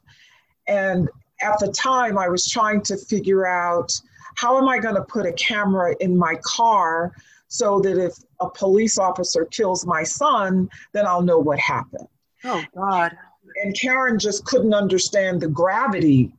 and 0.66 1.08
at 1.42 1.58
the 1.58 1.70
time 1.72 2.18
i 2.18 2.28
was 2.28 2.48
trying 2.48 2.80
to 2.80 2.96
figure 2.96 3.46
out 3.46 3.92
how 4.36 4.58
am 4.58 4.68
i 4.68 4.78
going 4.78 4.94
to 4.94 5.02
put 5.02 5.26
a 5.26 5.32
camera 5.32 5.94
in 6.00 6.16
my 6.16 6.34
car 6.42 7.12
so 7.48 7.80
that 7.80 7.98
if 8.02 8.14
a 8.40 8.48
police 8.48 8.98
officer 8.98 9.44
kills 9.46 9.86
my 9.86 10.02
son 10.02 10.68
then 10.92 11.06
i'll 11.06 11.22
know 11.22 11.38
what 11.38 11.58
happened? 11.58 12.08
Oh 12.44 12.62
god. 12.74 13.16
And 13.62 13.78
Karen 13.78 14.18
just 14.18 14.44
couldn't 14.44 14.74
understand 14.74 15.40
the 15.40 15.48
gravity 15.48 16.32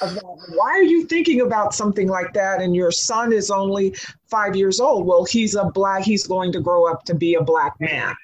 of 0.00 0.14
that. 0.14 0.22
Why 0.54 0.70
are 0.70 0.82
you 0.82 1.04
thinking 1.04 1.40
about 1.40 1.74
something 1.74 2.08
like 2.08 2.32
that? 2.34 2.60
And 2.60 2.74
your 2.74 2.90
son 2.90 3.32
is 3.32 3.50
only 3.50 3.94
five 4.26 4.56
years 4.56 4.80
old. 4.80 5.06
Well, 5.06 5.24
he's 5.24 5.54
a 5.54 5.64
black, 5.64 6.04
he's 6.04 6.26
going 6.26 6.52
to 6.52 6.60
grow 6.60 6.86
up 6.86 7.04
to 7.04 7.14
be 7.14 7.34
a 7.34 7.42
black 7.42 7.74
man. 7.80 8.14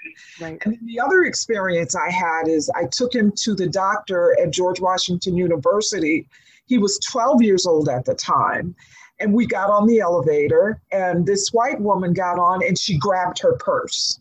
Right. 0.40 0.60
And 0.64 0.78
the 0.84 1.00
other 1.00 1.24
experience 1.24 1.94
I 1.94 2.10
had 2.10 2.48
is 2.48 2.70
I 2.74 2.86
took 2.90 3.14
him 3.14 3.32
to 3.36 3.54
the 3.54 3.68
doctor 3.68 4.36
at 4.40 4.50
George 4.50 4.80
Washington 4.80 5.36
University. 5.36 6.28
He 6.66 6.78
was 6.78 6.98
12 7.10 7.42
years 7.42 7.66
old 7.66 7.88
at 7.88 8.04
the 8.04 8.14
time. 8.14 8.74
And 9.20 9.32
we 9.32 9.46
got 9.46 9.70
on 9.70 9.86
the 9.86 10.00
elevator, 10.00 10.82
and 10.90 11.24
this 11.24 11.50
white 11.50 11.80
woman 11.80 12.12
got 12.12 12.36
on 12.36 12.64
and 12.64 12.76
she 12.76 12.98
grabbed 12.98 13.38
her 13.38 13.54
purse. 13.58 14.18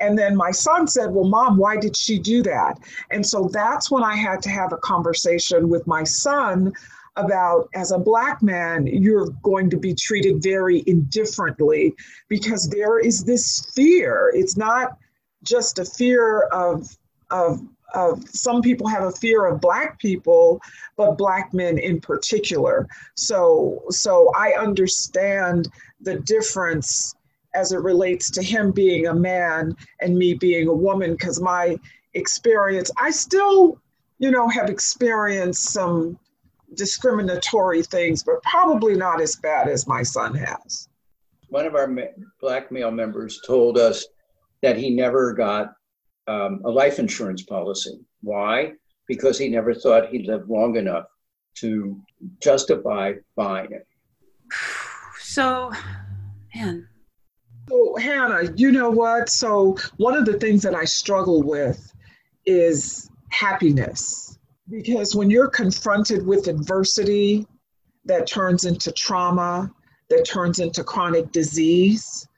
And 0.00 0.18
then 0.18 0.36
my 0.36 0.50
son 0.50 0.86
said, 0.86 1.10
Well, 1.10 1.28
mom, 1.28 1.56
why 1.56 1.76
did 1.76 1.96
she 1.96 2.18
do 2.18 2.42
that? 2.44 2.78
And 3.10 3.26
so 3.26 3.48
that's 3.52 3.90
when 3.90 4.04
I 4.04 4.16
had 4.16 4.42
to 4.42 4.50
have 4.50 4.72
a 4.72 4.78
conversation 4.78 5.68
with 5.68 5.86
my 5.86 6.04
son 6.04 6.72
about 7.16 7.68
as 7.74 7.90
a 7.90 7.98
black 7.98 8.42
man, 8.42 8.86
you're 8.86 9.28
going 9.42 9.68
to 9.70 9.76
be 9.76 9.92
treated 9.92 10.42
very 10.42 10.84
indifferently 10.86 11.94
because 12.28 12.68
there 12.68 12.98
is 12.98 13.24
this 13.24 13.70
fear. 13.74 14.30
It's 14.34 14.56
not 14.56 14.96
just 15.42 15.78
a 15.78 15.84
fear 15.84 16.42
of, 16.52 16.96
of, 17.30 17.60
of 17.94 18.22
some 18.28 18.62
people 18.62 18.86
have 18.86 19.02
a 19.02 19.10
fear 19.10 19.46
of 19.46 19.60
black 19.60 19.98
people, 19.98 20.60
but 20.96 21.18
black 21.18 21.52
men 21.52 21.78
in 21.78 22.00
particular. 22.00 22.86
So 23.14 23.82
so 23.90 24.30
I 24.36 24.52
understand 24.52 25.68
the 26.00 26.16
difference 26.20 27.16
as 27.54 27.72
it 27.72 27.80
relates 27.80 28.30
to 28.30 28.42
him 28.42 28.70
being 28.70 29.06
a 29.06 29.14
man 29.14 29.74
and 30.00 30.16
me 30.16 30.34
being 30.34 30.68
a 30.68 30.72
woman 30.72 31.12
because 31.12 31.40
my 31.40 31.76
experience 32.14 32.90
i 32.98 33.10
still 33.10 33.80
you 34.18 34.30
know 34.30 34.48
have 34.48 34.68
experienced 34.68 35.70
some 35.70 36.18
discriminatory 36.74 37.82
things 37.82 38.22
but 38.22 38.42
probably 38.42 38.94
not 38.94 39.20
as 39.20 39.36
bad 39.36 39.68
as 39.68 39.86
my 39.86 40.02
son 40.02 40.34
has. 40.34 40.88
One 41.48 41.66
of 41.66 41.74
our 41.74 41.90
black 42.40 42.70
male 42.70 42.90
members 42.90 43.40
told 43.46 43.78
us 43.78 44.06
that 44.62 44.76
he 44.76 44.90
never 44.90 45.32
got 45.32 45.72
um, 46.26 46.60
a 46.64 46.70
life 46.70 46.98
insurance 46.98 47.42
policy. 47.42 47.98
Why? 48.20 48.72
Because 49.06 49.38
he 49.38 49.48
never 49.48 49.72
thought 49.72 50.08
he 50.08 50.26
lived 50.26 50.50
long 50.50 50.76
enough 50.76 51.06
to 51.56 51.98
justify 52.40 53.14
buying 53.34 53.72
it. 53.72 53.86
So 55.20 55.72
man 56.54 56.88
so, 57.68 57.96
Hannah, 57.96 58.52
you 58.56 58.72
know 58.72 58.90
what? 58.90 59.28
So, 59.28 59.76
one 59.96 60.16
of 60.16 60.24
the 60.24 60.34
things 60.34 60.62
that 60.62 60.74
I 60.74 60.84
struggle 60.84 61.42
with 61.42 61.92
is 62.46 63.10
happiness. 63.30 64.38
Because 64.70 65.14
when 65.14 65.30
you're 65.30 65.48
confronted 65.48 66.26
with 66.26 66.46
adversity 66.46 67.46
that 68.04 68.26
turns 68.26 68.64
into 68.64 68.92
trauma, 68.92 69.70
that 70.10 70.24
turns 70.24 70.58
into 70.58 70.84
chronic 70.84 71.32
disease, 71.32 72.28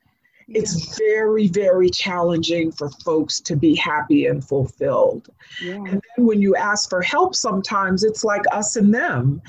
it's 0.49 0.99
very, 0.99 1.47
very 1.49 1.91
challenging 1.91 2.73
for 2.73 2.91
folks 3.05 3.41
to 3.41 3.57
be 3.57 3.75
happy 3.77 4.27
and 4.27 4.45
fulfilled. 4.45 5.29
Yeah. 5.63 5.75
And 5.75 5.87
then 6.17 6.27
when 6.27 6.41
you 6.41 6.57
ask 6.57 6.91
for 6.91 7.03
help, 7.03 7.37
sometimes 7.37 8.03
it's 8.03 8.25
like 8.25 8.43
us 8.53 8.77
and 8.77 8.93
them. 8.93 9.41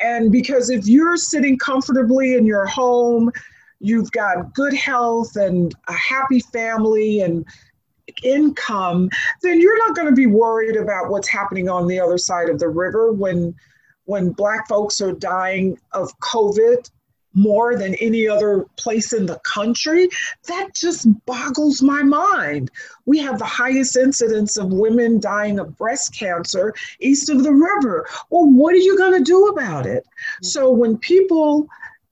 And 0.00 0.30
because 0.30 0.70
if 0.70 0.86
you're 0.86 1.16
sitting 1.16 1.58
comfortably 1.58 2.34
in 2.34 2.46
your 2.46 2.66
home, 2.66 3.32
you've 3.82 4.10
got 4.12 4.54
good 4.54 4.74
health 4.74 5.36
and 5.36 5.74
a 5.88 5.92
happy 5.92 6.40
family 6.40 7.20
and 7.20 7.44
income, 8.22 9.10
then 9.42 9.60
you're 9.60 9.78
not 9.78 9.96
going 9.96 10.08
to 10.08 10.14
be 10.14 10.26
worried 10.26 10.76
about 10.76 11.10
what's 11.10 11.28
happening 11.28 11.68
on 11.68 11.86
the 11.86 12.00
other 12.00 12.18
side 12.18 12.48
of 12.48 12.58
the 12.58 12.68
river 12.68 13.12
when 13.12 13.54
when 14.04 14.30
black 14.30 14.68
folks 14.68 15.00
are 15.00 15.12
dying 15.12 15.78
of 15.92 16.10
COVID 16.18 16.90
more 17.34 17.76
than 17.76 17.94
any 17.94 18.28
other 18.28 18.66
place 18.76 19.12
in 19.12 19.26
the 19.26 19.38
country, 19.38 20.08
that 20.48 20.74
just 20.74 21.06
boggles 21.24 21.82
my 21.82 22.02
mind. 22.02 22.70
We 23.06 23.18
have 23.18 23.38
the 23.38 23.46
highest 23.46 23.96
incidence 23.96 24.56
of 24.56 24.72
women 24.72 25.18
dying 25.20 25.58
of 25.58 25.76
breast 25.76 26.14
cancer 26.14 26.74
east 27.00 27.30
of 27.30 27.42
the 27.42 27.52
river. 27.52 28.06
Well, 28.30 28.50
what 28.50 28.74
are 28.74 28.78
you 28.78 28.98
going 28.98 29.18
to 29.18 29.24
do 29.24 29.46
about 29.46 29.86
it? 29.86 30.04
Mm-hmm. 30.04 30.46
So 30.46 30.70
when 30.70 30.98
people 30.98 31.68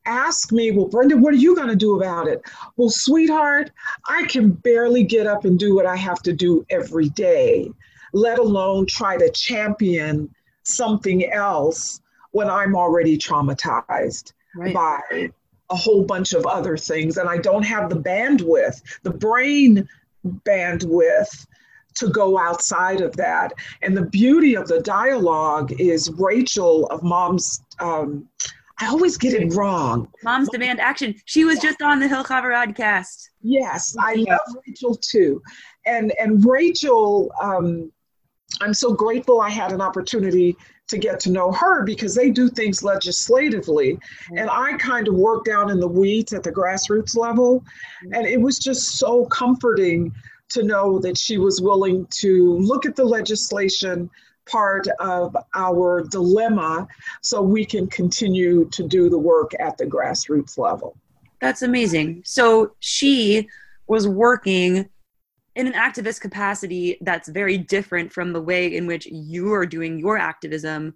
ask 0.06 0.52
me, 0.52 0.70
Well, 0.70 0.86
Brenda, 0.86 1.16
what 1.16 1.34
are 1.34 1.38
you 1.38 1.54
going 1.54 1.68
to 1.68 1.76
do 1.76 1.96
about 1.96 2.26
it? 2.26 2.42
Well, 2.76 2.90
sweetheart, 2.90 3.70
I 4.08 4.24
can 4.24 4.50
barely 4.50 5.04
get 5.04 5.26
up 5.26 5.44
and 5.44 5.58
do 5.58 5.74
what 5.74 5.86
I 5.86 5.96
have 5.96 6.22
to 6.22 6.32
do 6.32 6.64
every 6.70 7.08
day, 7.10 7.70
let 8.12 8.38
alone 8.38 8.86
try 8.86 9.16
to 9.16 9.30
champion 9.30 10.34
something 10.62 11.30
else 11.30 12.00
when 12.32 12.48
I'm 12.48 12.76
already 12.76 13.18
traumatized 13.18 14.32
right. 14.54 14.74
by 14.74 15.30
a 15.70 15.76
whole 15.76 16.04
bunch 16.04 16.32
of 16.32 16.46
other 16.46 16.76
things. 16.76 17.16
And 17.16 17.28
I 17.28 17.38
don't 17.38 17.62
have 17.62 17.90
the 17.90 17.96
bandwidth, 17.96 18.82
the 19.02 19.10
brain 19.10 19.88
bandwidth 20.26 21.46
to 21.94 22.08
go 22.08 22.38
outside 22.38 23.00
of 23.00 23.16
that. 23.16 23.52
And 23.82 23.96
the 23.96 24.06
beauty 24.06 24.56
of 24.56 24.68
the 24.68 24.80
dialogue 24.80 25.72
is 25.80 26.10
Rachel 26.10 26.86
of 26.86 27.02
Mom's 27.02 27.62
um, 27.78 28.28
I 28.80 28.86
always 28.86 29.18
get 29.18 29.34
it 29.34 29.54
wrong. 29.54 30.08
Moms 30.24 30.48
Demand 30.50 30.80
Action. 30.80 31.14
She 31.26 31.44
was 31.44 31.58
just 31.58 31.82
on 31.82 32.00
the 32.00 32.08
Hill 32.08 32.24
podcast. 32.24 33.28
Yes, 33.42 33.94
I 34.00 34.14
love 34.14 34.40
Rachel 34.66 34.94
too. 34.94 35.42
And 35.84 36.12
and 36.18 36.44
Rachel, 36.44 37.30
um, 37.42 37.92
I'm 38.60 38.74
so 38.74 38.92
grateful 38.92 39.40
I 39.40 39.50
had 39.50 39.72
an 39.72 39.80
opportunity 39.80 40.56
to 40.88 40.98
get 40.98 41.20
to 41.20 41.30
know 41.30 41.52
her 41.52 41.84
because 41.84 42.14
they 42.14 42.30
do 42.30 42.48
things 42.48 42.82
legislatively. 42.82 43.94
Mm-hmm. 43.94 44.38
And 44.38 44.50
I 44.50 44.76
kind 44.78 45.08
of 45.08 45.14
work 45.14 45.44
down 45.44 45.70
in 45.70 45.78
the 45.78 45.88
weeds 45.88 46.32
at 46.32 46.42
the 46.42 46.52
grassroots 46.52 47.16
level. 47.16 47.60
Mm-hmm. 47.60 48.14
And 48.14 48.26
it 48.26 48.40
was 48.40 48.58
just 48.58 48.98
so 48.98 49.26
comforting 49.26 50.12
to 50.50 50.64
know 50.64 50.98
that 50.98 51.16
she 51.16 51.38
was 51.38 51.60
willing 51.60 52.06
to 52.10 52.58
look 52.58 52.86
at 52.86 52.96
the 52.96 53.04
legislation 53.04 54.10
part 54.50 54.86
of 54.98 55.36
our 55.54 56.02
dilemma 56.02 56.86
so 57.22 57.42
we 57.42 57.64
can 57.64 57.86
continue 57.86 58.68
to 58.70 58.86
do 58.86 59.08
the 59.08 59.18
work 59.18 59.52
at 59.60 59.76
the 59.78 59.86
grassroots 59.86 60.58
level. 60.58 60.96
That's 61.40 61.62
amazing. 61.62 62.22
So 62.24 62.74
she 62.80 63.48
was 63.86 64.06
working 64.06 64.88
in 65.56 65.66
an 65.66 65.72
activist 65.72 66.20
capacity 66.20 66.98
that's 67.02 67.28
very 67.28 67.58
different 67.58 68.12
from 68.12 68.32
the 68.32 68.40
way 68.40 68.76
in 68.76 68.86
which 68.86 69.06
you 69.06 69.52
are 69.52 69.66
doing 69.66 69.98
your 69.98 70.16
activism, 70.16 70.94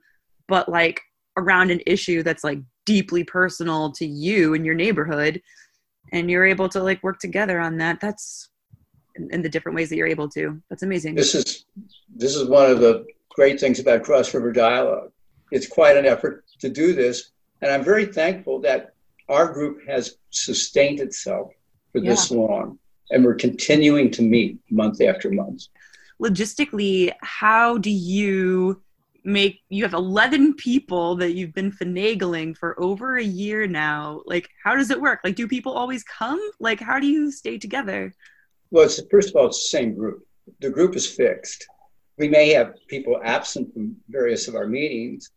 but 0.48 0.68
like 0.68 1.00
around 1.36 1.70
an 1.70 1.80
issue 1.86 2.22
that's 2.22 2.44
like 2.44 2.60
deeply 2.86 3.24
personal 3.24 3.90
to 3.92 4.06
you 4.06 4.54
and 4.54 4.64
your 4.64 4.74
neighborhood. 4.74 5.40
And 6.12 6.30
you're 6.30 6.46
able 6.46 6.68
to 6.68 6.82
like 6.82 7.02
work 7.02 7.18
together 7.18 7.58
on 7.58 7.78
that. 7.78 8.00
That's 8.00 8.50
in, 9.16 9.28
in 9.32 9.42
the 9.42 9.48
different 9.48 9.74
ways 9.74 9.88
that 9.88 9.96
you're 9.96 10.06
able 10.06 10.28
to. 10.30 10.60
That's 10.70 10.82
amazing. 10.82 11.14
This 11.14 11.34
is 11.34 11.64
this 12.14 12.36
is 12.36 12.48
one 12.48 12.70
of 12.70 12.80
the 12.80 13.04
great 13.34 13.60
things 13.60 13.80
about 13.80 14.04
Cross 14.04 14.32
River 14.32 14.52
Dialogue. 14.52 15.10
It's 15.50 15.66
quite 15.66 15.96
an 15.96 16.06
effort 16.06 16.44
to 16.60 16.68
do 16.68 16.94
this, 16.94 17.30
and 17.60 17.70
I'm 17.70 17.84
very 17.84 18.06
thankful 18.06 18.60
that 18.60 18.94
our 19.28 19.52
group 19.52 19.86
has 19.86 20.16
sustained 20.30 21.00
itself 21.00 21.52
for 21.92 21.98
yeah. 21.98 22.10
this 22.10 22.30
long, 22.30 22.78
and 23.10 23.24
we're 23.24 23.34
continuing 23.34 24.10
to 24.12 24.22
meet 24.22 24.58
month 24.70 25.00
after 25.00 25.30
month. 25.30 25.64
logistically, 26.22 27.12
how 27.20 27.78
do 27.78 27.90
you 27.90 28.80
make 29.24 29.62
you 29.70 29.82
have 29.82 29.94
11 29.94 30.54
people 30.54 31.16
that 31.16 31.32
you've 31.32 31.54
been 31.54 31.72
finagling 31.72 32.56
for 32.56 32.78
over 32.78 33.16
a 33.16 33.24
year 33.24 33.66
now 33.66 34.20
like 34.26 34.50
how 34.62 34.76
does 34.76 34.90
it 34.90 35.00
work 35.00 35.20
like 35.24 35.34
do 35.34 35.48
people 35.48 35.72
always 35.72 36.04
come 36.04 36.38
like 36.60 36.78
how 36.78 37.00
do 37.00 37.06
you 37.06 37.32
stay 37.32 37.56
together 37.56 38.12
well 38.70 38.84
it's 38.84 39.00
first 39.10 39.30
of 39.30 39.36
all 39.36 39.46
it's 39.46 39.62
the 39.64 39.78
same 39.78 39.94
group 39.94 40.26
the 40.60 40.68
group 40.68 40.94
is 40.94 41.06
fixed 41.06 41.66
we 42.18 42.28
may 42.28 42.50
have 42.50 42.74
people 42.88 43.20
absent 43.24 43.72
from 43.72 43.96
various 44.08 44.48
of 44.48 44.54
our 44.54 44.66
meetings 44.66 45.30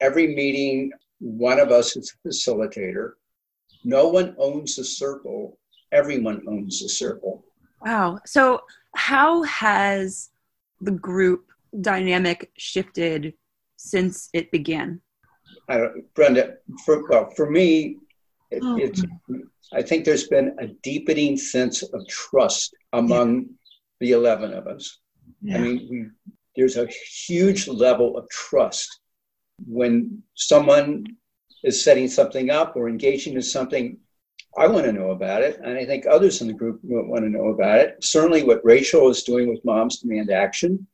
every 0.00 0.34
meeting 0.34 0.90
one 1.18 1.58
of 1.58 1.70
us 1.70 1.96
is 1.96 2.12
a 2.12 2.28
facilitator 2.28 3.12
no 3.84 4.08
one 4.08 4.34
owns 4.38 4.76
the 4.76 4.84
circle 4.84 5.58
everyone 5.92 6.42
owns 6.48 6.82
the 6.82 6.88
circle 6.88 7.44
wow 7.82 8.18
so 8.24 8.60
how 8.94 9.42
has 9.42 10.30
the 10.80 10.90
group 10.90 11.46
dynamic 11.80 12.50
shifted 12.56 13.34
since 13.76 14.28
it 14.32 14.50
began? 14.50 15.00
I 15.68 15.78
don't, 15.78 16.14
Brenda, 16.14 16.54
for, 16.84 17.08
well, 17.08 17.30
for 17.30 17.50
me, 17.50 17.96
it, 18.50 18.62
oh. 18.62 18.76
it's, 18.76 19.02
I 19.72 19.82
think 19.82 20.04
there's 20.04 20.28
been 20.28 20.56
a 20.60 20.68
deepening 20.82 21.36
sense 21.36 21.82
of 21.82 22.06
trust 22.08 22.74
among 22.92 23.40
yeah. 23.40 23.46
the 24.00 24.10
11 24.12 24.52
of 24.54 24.66
us. 24.66 24.98
Yeah. 25.42 25.56
I 25.56 25.60
mean, 25.60 25.88
we, 25.90 26.06
there's 26.56 26.76
a 26.76 26.86
huge 26.86 27.68
level 27.68 28.16
of 28.16 28.28
trust 28.30 29.00
when 29.66 30.22
someone 30.34 31.04
is 31.64 31.82
setting 31.82 32.08
something 32.08 32.50
up 32.50 32.76
or 32.76 32.88
engaging 32.88 33.34
in 33.34 33.42
something. 33.42 33.98
I 34.58 34.66
want 34.66 34.86
to 34.86 34.92
know 34.92 35.10
about 35.10 35.42
it, 35.42 35.58
and 35.62 35.76
I 35.76 35.84
think 35.84 36.06
others 36.06 36.40
in 36.40 36.46
the 36.46 36.54
group 36.54 36.80
want 36.82 37.24
to 37.24 37.30
know 37.30 37.48
about 37.48 37.78
it. 37.80 38.02
Certainly, 38.02 38.44
what 38.44 38.64
Rachel 38.64 39.10
is 39.10 39.22
doing 39.22 39.48
with 39.50 39.64
Moms 39.64 39.98
Demand 39.98 40.30
Action 40.30 40.86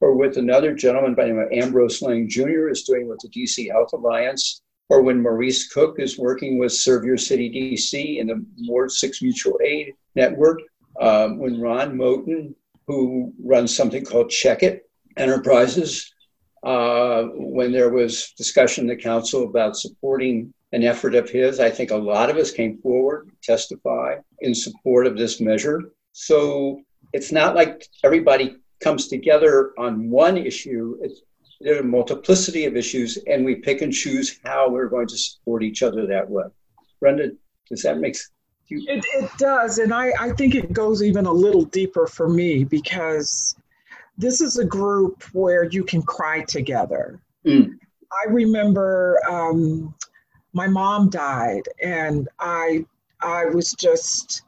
or 0.00 0.14
with 0.14 0.36
another 0.36 0.74
gentleman 0.74 1.14
by 1.14 1.24
the 1.24 1.32
name 1.32 1.40
of 1.40 1.52
Ambrose 1.52 2.00
Lane 2.02 2.28
Jr. 2.28 2.68
is 2.68 2.84
doing 2.84 3.08
with 3.08 3.18
the 3.18 3.28
DC 3.28 3.70
Health 3.72 3.92
Alliance, 3.92 4.62
or 4.88 5.02
when 5.02 5.20
Maurice 5.20 5.72
Cook 5.72 5.98
is 5.98 6.18
working 6.18 6.58
with 6.58 6.72
Serve 6.72 7.04
Your 7.04 7.16
City 7.16 7.50
DC 7.50 8.20
and 8.20 8.30
the 8.30 8.44
Ward 8.68 8.92
6 8.92 9.22
Mutual 9.22 9.58
Aid 9.64 9.94
Network, 10.14 10.60
um, 11.00 11.38
when 11.38 11.60
Ron 11.60 11.96
Moten, 11.96 12.54
who 12.88 13.34
runs 13.44 13.76
something 13.76 14.04
called 14.04 14.30
Check 14.30 14.62
It 14.62 14.90
Enterprises, 15.16 16.12
uh, 16.64 17.24
when 17.34 17.70
there 17.70 17.90
was 17.90 18.32
discussion 18.36 18.84
in 18.84 18.88
the 18.88 18.96
council 18.96 19.44
about 19.44 19.76
supporting 19.76 20.52
an 20.72 20.82
effort 20.82 21.14
of 21.14 21.30
his, 21.30 21.60
I 21.60 21.70
think 21.70 21.90
a 21.90 21.96
lot 21.96 22.30
of 22.30 22.36
us 22.36 22.50
came 22.50 22.78
forward, 22.78 23.28
to 23.28 23.36
testify 23.42 24.16
in 24.40 24.54
support 24.54 25.06
of 25.06 25.16
this 25.16 25.40
measure. 25.40 25.92
So 26.12 26.80
it's 27.12 27.30
not 27.30 27.54
like 27.54 27.86
everybody 28.02 28.56
comes 28.80 29.08
together 29.08 29.72
on 29.78 30.10
one 30.10 30.36
issue. 30.36 30.98
It's, 31.02 31.20
there 31.60 31.76
are 31.76 31.80
a 31.80 31.84
multiplicity 31.84 32.64
of 32.64 32.76
issues, 32.76 33.18
and 33.26 33.44
we 33.44 33.56
pick 33.56 33.82
and 33.82 33.92
choose 33.92 34.40
how 34.44 34.70
we're 34.70 34.88
going 34.88 35.08
to 35.08 35.18
support 35.18 35.62
each 35.62 35.82
other 35.82 36.06
that 36.06 36.28
way. 36.28 36.44
Brenda, 37.00 37.30
does 37.68 37.82
that 37.82 37.98
make 37.98 38.16
sense? 38.16 38.30
You- 38.68 38.84
it, 38.86 39.04
it 39.14 39.30
does. 39.38 39.78
And 39.78 39.92
I, 39.92 40.12
I 40.18 40.32
think 40.32 40.54
it 40.54 40.72
goes 40.72 41.02
even 41.02 41.26
a 41.26 41.32
little 41.32 41.64
deeper 41.64 42.06
for 42.06 42.28
me 42.28 42.64
because 42.64 43.56
this 44.16 44.40
is 44.40 44.58
a 44.58 44.64
group 44.64 45.22
where 45.32 45.64
you 45.64 45.84
can 45.84 46.02
cry 46.02 46.42
together. 46.42 47.20
Mm. 47.46 47.78
I 48.12 48.30
remember 48.30 49.20
um, 49.28 49.94
my 50.52 50.66
mom 50.66 51.08
died, 51.10 51.68
and 51.82 52.28
I 52.40 52.84
I 53.20 53.46
was 53.46 53.72
just 53.72 54.42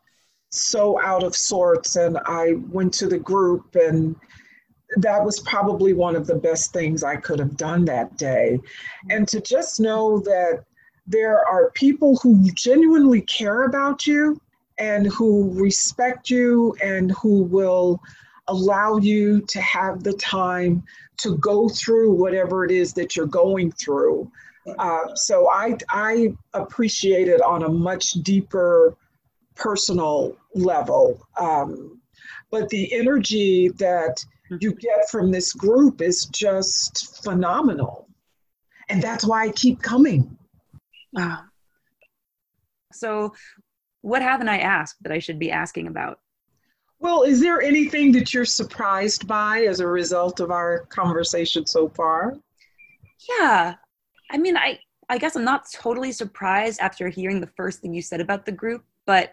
so 0.51 1.01
out 1.01 1.23
of 1.23 1.35
sorts 1.37 1.97
and 1.97 2.19
I 2.27 2.55
went 2.71 2.93
to 2.95 3.07
the 3.07 3.19
group 3.19 3.77
and 3.77 4.17
that 4.97 5.25
was 5.25 5.39
probably 5.41 5.93
one 5.93 6.17
of 6.17 6.27
the 6.27 6.35
best 6.35 6.73
things 6.73 7.05
I 7.05 7.15
could 7.17 7.39
have 7.39 7.57
done 7.57 7.85
that 7.85 8.17
day. 8.17 8.59
And 9.09 9.29
to 9.29 9.41
just 9.41 9.79
know 9.79 10.19
that 10.21 10.65
there 11.11 11.45
are 11.47 11.71
people 11.73 12.17
who 12.23 12.51
genuinely 12.53 13.21
care 13.23 13.65
about 13.65 14.07
you 14.07 14.41
and 14.79 15.07
who 15.07 15.51
respect 15.61 16.31
you 16.31 16.75
and 16.83 17.11
who 17.13 17.43
will 17.43 18.01
allow 18.47 18.97
you 18.97 19.41
to 19.43 19.61
have 19.61 20.03
the 20.05 20.13
time 20.15 20.83
to 21.19 21.37
go 21.39 21.69
through 21.69 22.13
whatever 22.13 22.65
it 22.65 22.71
is 22.71 22.93
that 22.95 23.17
you're 23.17 23.27
going 23.27 23.73
through. 23.73 24.31
Uh, 24.79 25.15
so 25.15 25.51
I, 25.51 25.77
I 25.89 26.35
appreciate 26.55 27.29
it 27.29 27.43
on 27.43 27.65
a 27.65 27.69
much 27.69 28.13
deeper 28.13 28.97
personal 29.57 30.37
level. 30.55 31.27
Um, 31.39 32.01
but 32.51 32.69
the 32.69 32.93
energy 32.95 33.69
that 33.79 34.25
mm-hmm. 34.51 34.57
you 34.61 34.75
get 34.75 35.11
from 35.11 35.31
this 35.31 35.53
group 35.53 36.01
is 36.01 36.27
just 36.27 37.23
phenomenal. 37.25 38.09
And 38.89 39.03
that's 39.03 39.25
why 39.25 39.45
I 39.45 39.51
keep 39.51 39.83
coming. 39.83 40.37
Wow. 41.13 41.45
So, 42.93 43.35
what 44.03 44.23
haven't 44.23 44.49
I 44.49 44.59
asked 44.59 45.03
that 45.03 45.13
I 45.13 45.19
should 45.19 45.39
be 45.39 45.51
asking 45.51 45.87
about? 45.87 46.21
Well, 47.01 47.23
is 47.23 47.41
there 47.41 47.63
anything 47.63 48.13
that 48.13 48.35
you're 48.35 48.45
surprised 48.45 49.27
by 49.27 49.63
as 49.63 49.81
a 49.81 49.87
result 49.87 50.41
of 50.41 50.51
our 50.51 50.87
conversation 50.87 51.67
so 51.67 51.89
far? 51.89 52.35
Yeah. 53.29 53.75
I 54.31 54.39
mean, 54.39 54.57
I, 54.57 54.79
I 55.09 55.19
guess 55.19 55.35
I'm 55.35 55.45
not 55.45 55.67
totally 55.73 56.13
surprised 56.13 56.81
after 56.81 57.09
hearing 57.09 57.41
the 57.41 57.51
first 57.57 57.81
thing 57.81 57.95
you 57.95 58.03
said 58.03 58.21
about 58.21 58.45
the 58.45 58.53
group, 58.53 58.85
but 59.07 59.33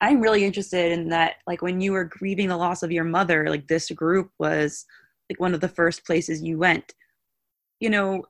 I'm 0.00 0.20
really 0.20 0.44
interested 0.44 0.92
in 0.92 1.08
that. 1.08 1.36
Like 1.46 1.62
when 1.62 1.80
you 1.80 1.92
were 1.92 2.04
grieving 2.04 2.48
the 2.48 2.56
loss 2.56 2.82
of 2.82 2.92
your 2.92 3.04
mother, 3.04 3.48
like 3.48 3.66
this 3.66 3.90
group 3.90 4.30
was 4.38 4.84
like 5.30 5.40
one 5.40 5.54
of 5.54 5.60
the 5.60 5.68
first 5.68 6.04
places 6.04 6.42
you 6.42 6.58
went. 6.58 6.94
You 7.80 7.90
know, 7.90 8.24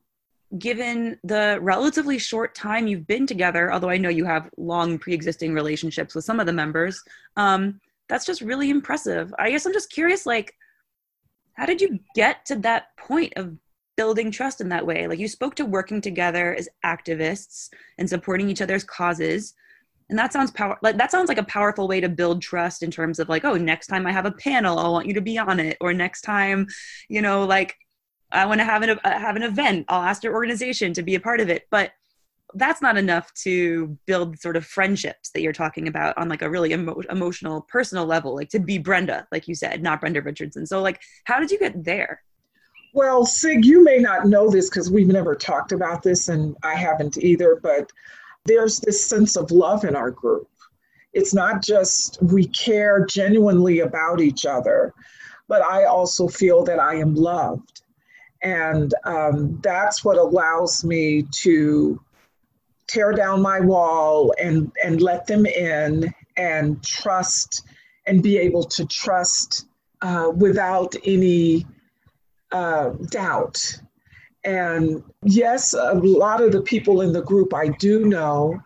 given 0.57 1.19
the 1.25 1.59
relatively 1.61 2.19
short 2.19 2.55
time 2.55 2.87
you've 2.87 3.07
been 3.07 3.27
together, 3.27 3.73
although 3.73 3.91
I 3.91 3.99
know 3.99 4.09
you 4.09 4.25
have 4.25 4.49
long 4.57 4.99
pre 4.99 5.13
existing 5.13 5.53
relationships 5.53 6.15
with 6.15 6.25
some 6.25 6.41
of 6.41 6.47
the 6.47 6.53
members, 6.53 7.03
um, 7.37 7.81
that's 8.09 8.25
just 8.25 8.41
really 8.41 8.71
impressive. 8.71 9.35
I 9.39 9.51
guess 9.51 9.67
I'm 9.67 9.73
just 9.73 9.91
curious, 9.91 10.25
like, 10.25 10.55
how 11.55 11.67
did 11.67 11.81
you 11.81 11.99
get 12.15 12.47
to 12.47 12.57
that 12.61 12.97
point 12.97 13.35
of 13.37 13.55
building 13.97 14.31
trust 14.31 14.61
in 14.61 14.71
that 14.71 14.87
way? 14.87 15.07
Like, 15.07 15.19
you 15.19 15.29
spoke 15.29 15.55
to 15.57 15.67
working 15.67 16.01
together 16.01 16.55
as 16.55 16.69
activists 16.85 17.69
and 17.99 18.09
supporting 18.09 18.49
each 18.49 18.63
other's 18.63 18.85
causes 18.85 19.55
and 20.11 20.19
that 20.19 20.33
sounds 20.33 20.51
power 20.51 20.79
like 20.83 20.97
that 20.97 21.11
sounds 21.11 21.29
like 21.29 21.39
a 21.39 21.45
powerful 21.45 21.87
way 21.89 22.01
to 22.01 22.09
build 22.09 22.41
trust 22.41 22.83
in 22.83 22.91
terms 22.91 23.19
of 23.19 23.29
like 23.29 23.45
oh 23.45 23.57
next 23.57 23.89
time 23.89 24.07
i 24.07 24.13
have 24.13 24.27
a 24.27 24.33
panel 24.33 24.79
i 24.79 24.89
want 24.89 25.07
you 25.07 25.15
to 25.15 25.21
be 25.21 25.39
on 25.39 25.61
it 25.61 25.77
or 25.81 25.93
next 25.93 26.23
time 26.23 26.67
you 27.09 27.21
know 27.21 27.45
like 27.45 27.77
i 28.33 28.47
want 28.47 28.61
to 28.61 28.65
have 28.65 28.83
an 28.83 28.91
uh, 28.91 29.19
have 29.19 29.37
an 29.37 29.43
event 29.43 29.85
i'll 29.89 30.03
ask 30.03 30.23
your 30.23 30.35
organization 30.35 30.93
to 30.93 31.03
be 31.03 31.15
a 31.15 31.21
part 31.21 31.41
of 31.41 31.49
it 31.49 31.67
but 31.71 31.93
that's 32.55 32.81
not 32.81 32.97
enough 32.97 33.33
to 33.35 33.99
build 34.07 34.39
sort 34.39 34.57
of 34.57 34.65
friendships 34.65 35.31
that 35.31 35.43
you're 35.43 35.53
talking 35.53 35.87
about 35.87 36.17
on 36.17 36.31
like 36.31 36.41
a 36.41 36.49
really 36.49 36.73
emo- 36.73 37.03
emotional 37.11 37.61
personal 37.69 38.07
level 38.07 38.35
like 38.35 38.49
to 38.49 38.59
be 38.59 38.79
brenda 38.79 39.27
like 39.31 39.47
you 39.47 39.55
said 39.55 39.83
not 39.83 40.01
brenda 40.01 40.23
richardson 40.23 40.67
so 40.67 40.81
like 40.81 41.01
how 41.25 41.39
did 41.39 41.51
you 41.51 41.59
get 41.59 41.85
there 41.85 42.23
well 42.95 43.27
sig 43.27 43.65
you 43.65 43.85
may 43.85 43.99
not 43.99 44.27
know 44.27 44.49
this 44.49 44.71
because 44.71 44.91
we've 44.91 45.09
never 45.09 45.35
talked 45.35 45.73
about 45.73 46.03
this 46.03 46.29
and 46.29 46.57
i 46.63 46.75
haven't 46.75 47.19
either 47.19 47.61
but 47.63 47.93
there's 48.49 48.81
this 48.81 49.05
sense 49.05 49.37
of 49.37 49.51
love 49.51 49.85
in 49.85 49.95
our 49.95 50.11
group. 50.11 50.49
It's 51.13 51.35
not 51.35 51.63
just 51.63 52.21
we 52.23 52.47
care 52.47 53.07
genuinely 53.07 53.81
about 53.81 54.21
each 54.21 54.47
other, 54.47 54.95
but 55.49 55.63
I 55.63 55.85
also 55.85 56.27
feel 56.27 56.65
that 56.65 56.81
I 56.81 56.97
am 56.97 57.15
loved. 57.15 57.83
And 58.43 58.95
um, 59.05 59.59
that's 59.63 60.05
what 60.05 60.17
allows 60.17 60.85
me 60.85 61.23
to 61.33 62.01
tear 62.87 63.13
down 63.13 63.43
my 63.43 63.61
wall 63.61 64.33
and, 64.41 64.73
and 64.85 65.01
let 65.01 65.27
them 65.27 65.45
in 65.45 66.13
and 66.37 66.83
trust 66.83 67.65
and 68.07 68.23
be 68.23 68.39
able 68.39 68.63
to 68.65 68.87
trust 68.87 69.67
uh, 70.01 70.31
without 70.35 70.95
any 71.05 71.67
uh, 72.53 72.91
doubt 73.11 73.81
and 74.45 75.03
yes, 75.25 75.75
a 75.75 75.95
lot 75.95 76.43
of 76.43 76.53
the 76.53 76.63
people 76.63 77.03
in 77.03 77.13
the 77.13 77.23
group 77.23 77.53
I 77.53 77.69
do 77.69 78.07
know. 78.07 78.59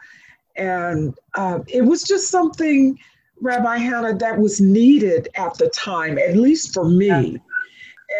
And 0.57 1.15
uh, 1.35 1.61
it 1.67 1.83
was 1.83 2.05
just 2.05 2.31
something, 2.31 2.99
Rabbi 3.41 3.79
Hannah, 3.79 4.17
that 4.19 4.39
was 4.39 4.61
needed 4.61 5.29
at 5.35 5.59
the 5.59 5.69
time, 5.71 6.19
at 6.19 6.37
least 6.37 6.73
for 6.73 6.85
me. 6.85 7.41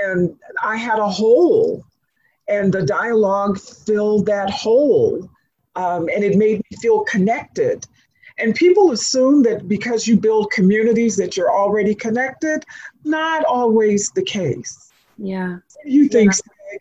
And 0.05 0.37
I 0.63 0.77
had 0.77 0.99
a 0.99 1.09
hole, 1.09 1.85
and 2.49 2.73
the 2.73 2.83
dialogue 2.83 3.59
filled 3.59 4.27
that 4.27 4.51
hole. 4.51 5.29
Um, 5.75 6.09
and 6.15 6.23
it 6.23 6.37
made 6.37 6.59
me 6.59 6.77
feel 6.79 7.01
connected. 7.05 7.87
And 8.39 8.55
people 8.55 8.93
assume 8.93 9.43
that 9.45 9.69
because 9.69 10.07
you 10.07 10.17
build 10.17 10.51
communities 10.51 11.17
that 11.17 11.37
you're 11.37 11.51
already 11.51 11.95
connected, 11.95 12.65
not 13.05 13.45
always 13.45 14.11
the 14.11 14.23
case. 14.23 14.93
Yeah. 15.19 15.59
you 15.85 16.09
think, 16.09 16.33
yeah. 16.33 16.79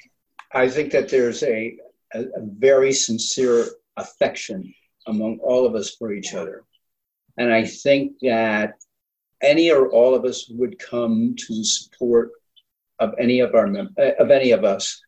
I 0.54 0.69
think 0.69 0.91
that 0.91 1.10
there's 1.10 1.43
a, 1.43 1.78
a, 2.13 2.21
a, 2.21 2.41
very 2.41 2.91
sincere 2.91 3.67
affection 3.97 4.74
among 5.08 5.39
all 5.39 5.65
of 5.65 5.76
us 5.76 5.95
for 5.95 6.13
each 6.13 6.34
other. 6.34 6.63
And 7.38 7.54
I 7.54 7.65
think 7.65 8.13
that 8.21 8.76
any 9.41 9.71
or 9.71 9.89
all 9.89 10.15
of 10.15 10.26
us 10.26 10.50
would 10.50 10.80
come 10.80 11.36
to 11.38 11.56
the 11.56 11.63
support 11.63 12.32
of 13.02 13.14
any 13.18 13.42
of 13.42 13.56
our 13.56 13.68
mem- 13.68 13.94
eh, 13.98 14.14
of 14.20 14.32
any 14.32 14.52
of 14.52 14.64
us 14.64 15.02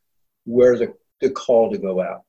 were 0.45 0.77
the, 0.77 0.93
the 1.21 1.29
call 1.29 1.71
to 1.71 1.77
go 1.77 2.01
out. 2.01 2.23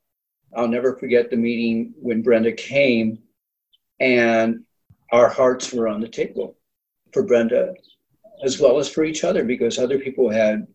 I'll 0.54 0.68
never 0.68 0.94
forget 0.96 1.30
the 1.30 1.36
meeting 1.36 1.94
when 1.96 2.22
Brenda 2.22 2.52
came 2.52 3.18
and 3.98 4.62
our 5.10 5.28
hearts 5.28 5.72
were 5.72 5.88
on 5.88 6.00
the 6.00 6.08
table 6.08 6.56
for 7.12 7.24
Brenda 7.24 7.74
as 8.44 8.60
well 8.60 8.78
as 8.78 8.88
for 8.88 9.04
each 9.04 9.24
other 9.24 9.42
because 9.42 9.78
other 9.78 9.98
people 9.98 10.30
had 10.30 10.66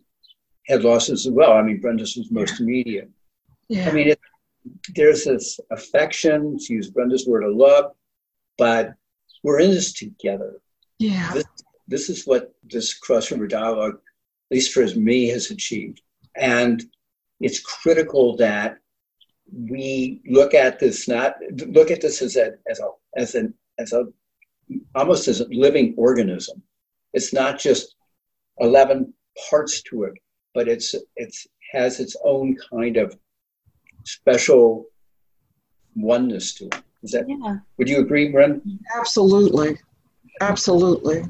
had 0.67 0.84
losses 0.84 1.25
as 1.25 1.32
well. 1.32 1.54
I 1.54 1.62
mean, 1.62 1.80
Brenda's 1.80 2.15
was 2.15 2.32
most 2.32 2.60
immediate. 2.60 3.10
Yeah. 3.69 3.89
I 3.89 3.91
mean, 3.91 4.10
it, 4.10 4.19
there's 4.95 5.23
this 5.25 5.60
affection, 5.71 6.58
to 6.60 6.73
use 6.73 6.89
Brenda's 6.89 7.28
word 7.28 7.43
of 7.43 7.56
love, 7.56 7.91
but 8.58 8.93
we're 9.43 9.60
in 9.60 9.71
this 9.71 9.93
together. 9.93 10.62
yeah. 10.97 11.32
This, 11.34 11.45
this 11.88 12.10
is 12.10 12.28
what 12.28 12.54
this 12.63 12.93
Cross 12.93 13.32
River 13.32 13.47
Dialogue, 13.47 13.99
at 14.49 14.55
least 14.55 14.73
for 14.73 14.85
me, 14.95 15.27
has 15.27 15.51
achieved. 15.51 16.01
And 16.35 16.83
it's 17.39 17.59
critical 17.59 18.35
that 18.38 18.77
we 19.51 20.21
look 20.27 20.53
at 20.53 20.79
this 20.79 21.07
not 21.07 21.33
look 21.67 21.89
at 21.91 22.01
this 22.01 22.21
as 22.21 22.35
a 22.35 22.51
as 22.69 22.79
a 22.79 22.89
as 23.15 23.35
an 23.35 23.53
as 23.79 23.93
a 23.93 24.05
almost 24.95 25.27
as 25.27 25.41
a 25.41 25.47
living 25.49 25.93
organism. 25.97 26.62
It's 27.13 27.33
not 27.33 27.59
just 27.59 27.95
eleven 28.59 29.13
parts 29.49 29.81
to 29.83 30.03
it, 30.03 30.13
but 30.53 30.67
it's 30.67 30.93
it's 31.15 31.47
has 31.71 31.99
its 31.99 32.15
own 32.23 32.57
kind 32.69 32.97
of 32.97 33.17
special 34.03 34.85
oneness 35.95 36.53
to 36.55 36.65
it. 36.65 36.81
Is 37.03 37.12
that 37.12 37.25
Yeah. 37.27 37.57
would 37.77 37.89
you 37.89 37.99
agree, 37.99 38.31
Bren? 38.31 38.62
Absolutely. 38.95 39.77
Absolutely. 40.41 41.23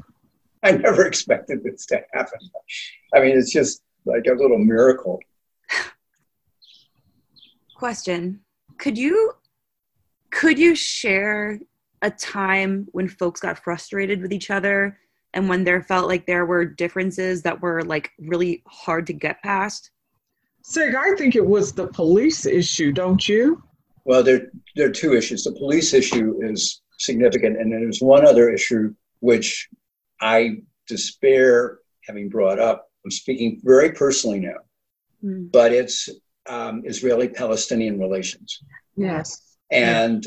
I 0.62 0.72
never 0.72 1.06
expected 1.06 1.64
this 1.64 1.86
to 1.86 2.02
happen. 2.12 2.38
I 3.14 3.20
mean, 3.20 3.36
it's 3.36 3.52
just 3.52 3.82
like 4.04 4.26
a 4.26 4.34
little 4.34 4.58
miracle. 4.58 5.20
Question. 7.76 8.40
Could 8.78 8.98
you 8.98 9.32
could 10.30 10.58
you 10.58 10.74
share 10.74 11.58
a 12.02 12.10
time 12.10 12.86
when 12.92 13.08
folks 13.08 13.40
got 13.40 13.62
frustrated 13.62 14.22
with 14.22 14.32
each 14.32 14.50
other 14.50 14.98
and 15.34 15.48
when 15.48 15.64
there 15.64 15.82
felt 15.82 16.08
like 16.08 16.26
there 16.26 16.46
were 16.46 16.64
differences 16.64 17.42
that 17.42 17.60
were 17.60 17.82
like 17.82 18.10
really 18.18 18.62
hard 18.66 19.06
to 19.06 19.12
get 19.12 19.42
past? 19.42 19.90
Sig, 20.62 20.94
I 20.94 21.14
think 21.16 21.36
it 21.36 21.44
was 21.44 21.72
the 21.72 21.88
police 21.88 22.46
issue, 22.46 22.92
don't 22.92 23.26
you? 23.26 23.62
Well, 24.04 24.22
there, 24.22 24.48
there 24.76 24.88
are 24.88 24.92
two 24.92 25.14
issues. 25.14 25.44
The 25.44 25.52
police 25.52 25.94
issue 25.94 26.38
is 26.42 26.82
significant, 26.98 27.58
and 27.58 27.72
then 27.72 27.80
there's 27.80 28.00
one 28.00 28.26
other 28.26 28.50
issue 28.50 28.94
which 29.20 29.68
I 30.20 30.62
despair 30.86 31.78
having 32.06 32.28
brought 32.28 32.58
up. 32.58 32.90
I'm 33.04 33.10
speaking 33.10 33.60
very 33.62 33.92
personally 33.92 34.40
now, 34.40 34.58
Hmm. 35.22 35.46
but 35.46 35.72
it's 35.72 36.08
um, 36.48 36.82
Israeli 36.84 37.28
Palestinian 37.28 38.00
relations. 38.00 38.62
Yes. 38.96 39.56
And 39.70 40.26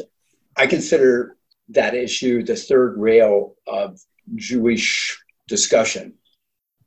I 0.56 0.68
consider 0.68 1.38
that 1.70 1.96
issue 1.96 2.44
the 2.44 2.56
third 2.56 2.98
rail 2.98 3.56
of 3.68 4.00
Jewish 4.36 5.20
discussion. 5.48 6.14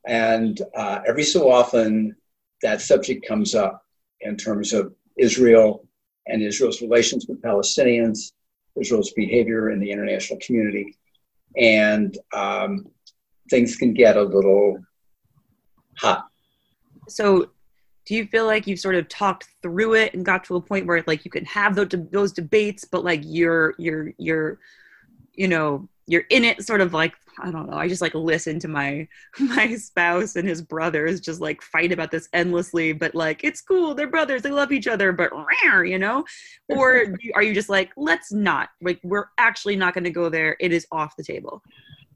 And 0.05 0.59
uh, 0.75 1.01
every 1.05 1.23
so 1.23 1.51
often, 1.51 2.15
that 2.63 2.81
subject 2.81 3.27
comes 3.27 3.53
up 3.53 3.83
in 4.21 4.35
terms 4.37 4.73
of 4.73 4.93
Israel 5.17 5.85
and 6.25 6.41
Israel's 6.41 6.81
relations 6.81 7.27
with 7.27 7.41
Palestinians, 7.41 8.31
Israel's 8.79 9.11
behavior 9.11 9.69
in 9.69 9.79
the 9.79 9.91
international 9.91 10.39
community. 10.39 10.97
And 11.55 12.17
um, 12.33 12.87
things 13.49 13.75
can 13.75 13.93
get 13.93 14.17
a 14.17 14.23
little 14.23 14.77
hot. 15.97 16.27
So 17.07 17.49
do 18.05 18.15
you 18.15 18.25
feel 18.25 18.45
like 18.45 18.67
you've 18.67 18.79
sort 18.79 18.95
of 18.95 19.09
talked 19.09 19.47
through 19.61 19.95
it 19.95 20.13
and 20.13 20.25
got 20.25 20.43
to 20.45 20.55
a 20.55 20.61
point 20.61 20.85
where 20.85 21.03
like 21.07 21.25
you 21.25 21.31
can 21.31 21.45
have 21.45 21.75
those, 21.75 21.89
those 22.11 22.31
debates, 22.31 22.85
but 22.85 23.03
like 23.03 23.21
you're 23.23 23.75
you're 23.77 24.13
you're 24.17 24.59
you 25.33 25.47
know 25.47 25.87
you're 26.07 26.23
in 26.29 26.45
it 26.45 26.65
sort 26.65 26.81
of 26.81 26.93
like 26.93 27.13
I 27.39 27.51
don't 27.51 27.69
know. 27.69 27.77
I 27.77 27.87
just 27.87 28.01
like 28.01 28.15
listen 28.15 28.59
to 28.59 28.67
my 28.67 29.07
my 29.39 29.75
spouse 29.75 30.35
and 30.35 30.47
his 30.47 30.61
brothers 30.61 31.19
just 31.19 31.41
like 31.41 31.61
fight 31.61 31.91
about 31.91 32.11
this 32.11 32.29
endlessly, 32.33 32.93
but 32.93 33.13
like 33.13 33.43
it's 33.43 33.61
cool. 33.61 33.93
They're 33.93 34.07
brothers. 34.07 34.41
They 34.41 34.51
love 34.51 34.71
each 34.71 34.87
other, 34.87 35.11
but 35.11 35.31
rare, 35.63 35.83
you 35.83 35.99
know. 35.99 36.23
Or 36.69 37.13
are 37.35 37.43
you 37.43 37.53
just 37.53 37.69
like 37.69 37.91
let's 37.97 38.31
not 38.31 38.69
like 38.81 38.99
we're 39.03 39.27
actually 39.37 39.75
not 39.75 39.93
going 39.93 40.05
to 40.05 40.09
go 40.09 40.29
there. 40.29 40.55
It 40.59 40.71
is 40.71 40.87
off 40.91 41.15
the 41.17 41.23
table. 41.23 41.61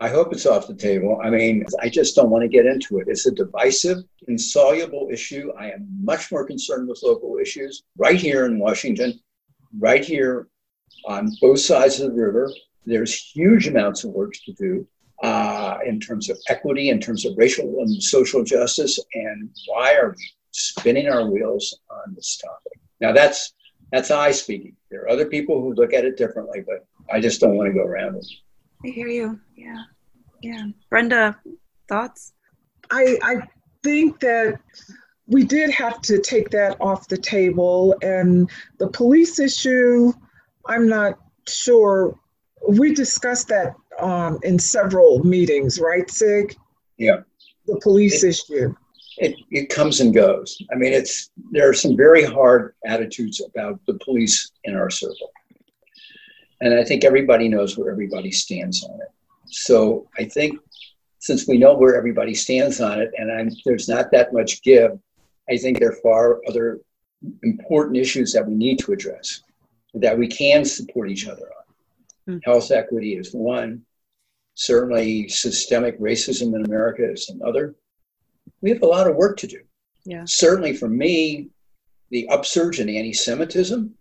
I 0.01 0.09
hope 0.09 0.33
it's 0.33 0.47
off 0.47 0.67
the 0.67 0.73
table. 0.73 1.21
I 1.23 1.29
mean, 1.29 1.63
I 1.79 1.87
just 1.87 2.15
don't 2.15 2.31
want 2.31 2.41
to 2.41 2.47
get 2.47 2.65
into 2.65 2.97
it. 2.97 3.07
It's 3.07 3.27
a 3.27 3.31
divisive, 3.31 3.99
insoluble 4.27 5.09
issue. 5.11 5.51
I 5.55 5.69
am 5.69 5.87
much 6.03 6.31
more 6.31 6.43
concerned 6.43 6.89
with 6.89 7.03
local 7.03 7.37
issues 7.37 7.83
right 7.95 8.19
here 8.19 8.47
in 8.47 8.57
Washington, 8.57 9.19
right 9.77 10.03
here 10.03 10.47
on 11.05 11.31
both 11.39 11.59
sides 11.59 11.99
of 11.99 12.07
the 12.07 12.19
river. 12.19 12.51
There's 12.83 13.13
huge 13.13 13.67
amounts 13.67 14.03
of 14.03 14.09
work 14.09 14.33
to 14.45 14.53
do 14.53 14.87
uh, 15.21 15.77
in 15.85 15.99
terms 15.99 16.31
of 16.31 16.39
equity, 16.49 16.89
in 16.89 16.99
terms 16.99 17.23
of 17.23 17.37
racial 17.37 17.81
and 17.81 18.01
social 18.01 18.43
justice. 18.43 18.99
And 19.13 19.51
why 19.67 19.93
are 19.93 20.15
we 20.17 20.29
spinning 20.49 21.09
our 21.09 21.29
wheels 21.29 21.77
on 21.91 22.15
this 22.15 22.37
topic? 22.37 22.79
Now, 23.01 23.11
that's 23.11 23.53
that's 23.91 24.09
I 24.09 24.31
speaking. 24.31 24.75
There 24.89 25.01
are 25.03 25.09
other 25.09 25.27
people 25.27 25.61
who 25.61 25.75
look 25.75 25.93
at 25.93 26.05
it 26.05 26.17
differently, 26.17 26.63
but 26.65 26.87
I 27.13 27.19
just 27.19 27.39
don't 27.39 27.55
want 27.55 27.67
to 27.67 27.73
go 27.73 27.85
around 27.85 28.15
it. 28.15 28.25
I 28.83 28.87
hear 28.87 29.07
you. 29.07 29.39
Yeah, 29.55 29.83
yeah. 30.41 30.65
Brenda, 30.89 31.37
thoughts? 31.87 32.33
I, 32.89 33.17
I 33.21 33.35
think 33.83 34.19
that 34.19 34.59
we 35.27 35.43
did 35.43 35.69
have 35.71 36.01
to 36.01 36.19
take 36.19 36.49
that 36.49 36.77
off 36.81 37.07
the 37.07 37.17
table. 37.17 37.95
And 38.01 38.49
the 38.79 38.87
police 38.87 39.39
issue, 39.39 40.11
I'm 40.67 40.89
not 40.89 41.19
sure. 41.47 42.19
We 42.67 42.93
discussed 42.93 43.47
that 43.47 43.73
um, 43.99 44.39
in 44.43 44.59
several 44.59 45.23
meetings, 45.23 45.79
right, 45.79 46.09
Sig? 46.09 46.55
Yeah. 46.97 47.21
The 47.67 47.79
police 47.81 48.23
issue. 48.23 48.75
it, 49.17 49.35
it 49.51 49.69
comes 49.69 49.99
and 49.99 50.13
goes. 50.13 50.57
I 50.71 50.75
mean, 50.75 50.93
it's 50.93 51.29
there 51.51 51.69
are 51.69 51.73
some 51.73 51.95
very 51.95 52.23
hard 52.23 52.73
attitudes 52.85 53.41
about 53.41 53.79
the 53.85 53.93
police 54.03 54.51
in 54.63 54.75
our 54.75 54.89
circle, 54.89 55.31
and 56.61 56.73
I 56.73 56.83
think 56.83 57.03
everybody 57.03 57.49
knows 57.49 57.77
where 57.77 57.91
everybody 57.91 58.31
stands 58.31 58.83
on 58.83 58.99
it. 59.01 59.09
So 59.47 60.07
I 60.17 60.25
think 60.25 60.59
since 61.19 61.47
we 61.47 61.57
know 61.57 61.75
where 61.75 61.95
everybody 61.95 62.33
stands 62.33 62.79
on 62.81 62.99
it, 62.99 63.11
and 63.17 63.31
I'm, 63.31 63.49
there's 63.65 63.89
not 63.89 64.11
that 64.11 64.33
much 64.33 64.61
give, 64.63 64.97
I 65.49 65.57
think 65.57 65.79
there 65.79 65.89
are 65.89 66.01
far 66.01 66.39
other 66.47 66.79
important 67.43 67.97
issues 67.97 68.33
that 68.33 68.47
we 68.47 68.55
need 68.55 68.79
to 68.79 68.93
address 68.93 69.43
that 69.93 70.17
we 70.17 70.27
can 70.27 70.63
support 70.63 71.09
each 71.09 71.27
other 71.27 71.43
on. 71.43 72.33
Hmm. 72.33 72.37
Health 72.43 72.71
equity 72.71 73.15
is 73.15 73.33
one. 73.33 73.83
Certainly, 74.53 75.27
systemic 75.27 75.99
racism 75.99 76.55
in 76.55 76.65
America 76.65 77.09
is 77.11 77.29
another 77.29 77.75
we 78.61 78.69
have 78.69 78.81
a 78.81 78.87
lot 78.87 79.07
of 79.07 79.15
work 79.15 79.37
to 79.37 79.47
do. 79.47 79.59
Yeah. 80.05 80.23
Certainly 80.25 80.77
for 80.77 80.87
me, 80.87 81.49
the 82.09 82.27
upsurge 82.29 82.79
in 82.79 82.89
anti-Semitism 82.89 83.93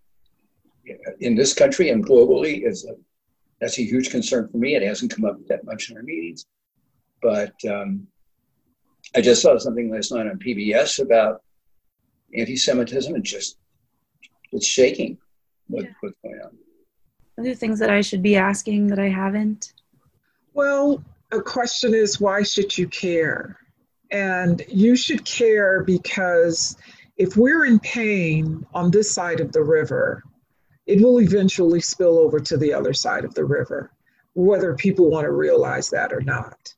in 1.20 1.34
this 1.34 1.54
country 1.54 1.90
and 1.90 2.04
globally 2.06 2.66
is 2.66 2.84
a, 2.84 2.94
that's 3.60 3.78
a 3.78 3.82
huge 3.84 4.10
concern 4.10 4.48
for 4.48 4.58
me. 4.58 4.74
It 4.74 4.82
hasn't 4.82 5.14
come 5.14 5.24
up 5.24 5.38
that 5.48 5.64
much 5.64 5.90
in 5.90 5.96
our 5.96 6.02
meetings, 6.02 6.46
but 7.22 7.54
um, 7.68 8.06
I 9.14 9.20
just 9.20 9.42
saw 9.42 9.56
something 9.58 9.90
last 9.90 10.12
night 10.12 10.26
on 10.26 10.38
PBS 10.38 11.02
about 11.02 11.42
anti-Semitism. 12.36 13.14
and 13.14 13.24
just 13.24 13.56
it's 14.52 14.66
shaking 14.66 15.18
what, 15.68 15.84
Yeah. 15.84 15.90
what's 16.00 16.16
going 16.22 16.40
on. 16.44 16.50
Are 17.38 17.44
there 17.44 17.54
things 17.54 17.78
that 17.78 17.90
I 17.90 18.00
should 18.00 18.22
be 18.22 18.36
asking 18.36 18.88
that 18.88 18.98
I 18.98 19.08
haven't? 19.08 19.72
Well, 20.52 21.02
a 21.32 21.40
question 21.40 21.94
is 21.94 22.20
why 22.20 22.42
should 22.42 22.76
you 22.76 22.88
care? 22.88 23.56
And 24.10 24.62
you 24.68 24.96
should 24.96 25.24
care 25.24 25.84
because 25.84 26.76
if 27.16 27.36
we're 27.36 27.64
in 27.64 27.78
pain 27.78 28.66
on 28.74 28.90
this 28.90 29.10
side 29.10 29.40
of 29.40 29.52
the 29.52 29.62
river, 29.62 30.22
it 30.90 31.00
will 31.00 31.20
eventually 31.20 31.80
spill 31.80 32.18
over 32.18 32.40
to 32.40 32.56
the 32.56 32.72
other 32.74 32.92
side 32.92 33.24
of 33.24 33.32
the 33.34 33.44
river, 33.44 33.92
whether 34.34 34.74
people 34.74 35.08
want 35.08 35.24
to 35.24 35.30
realize 35.30 35.88
that 35.90 36.12
or 36.12 36.20
not. 36.20 36.74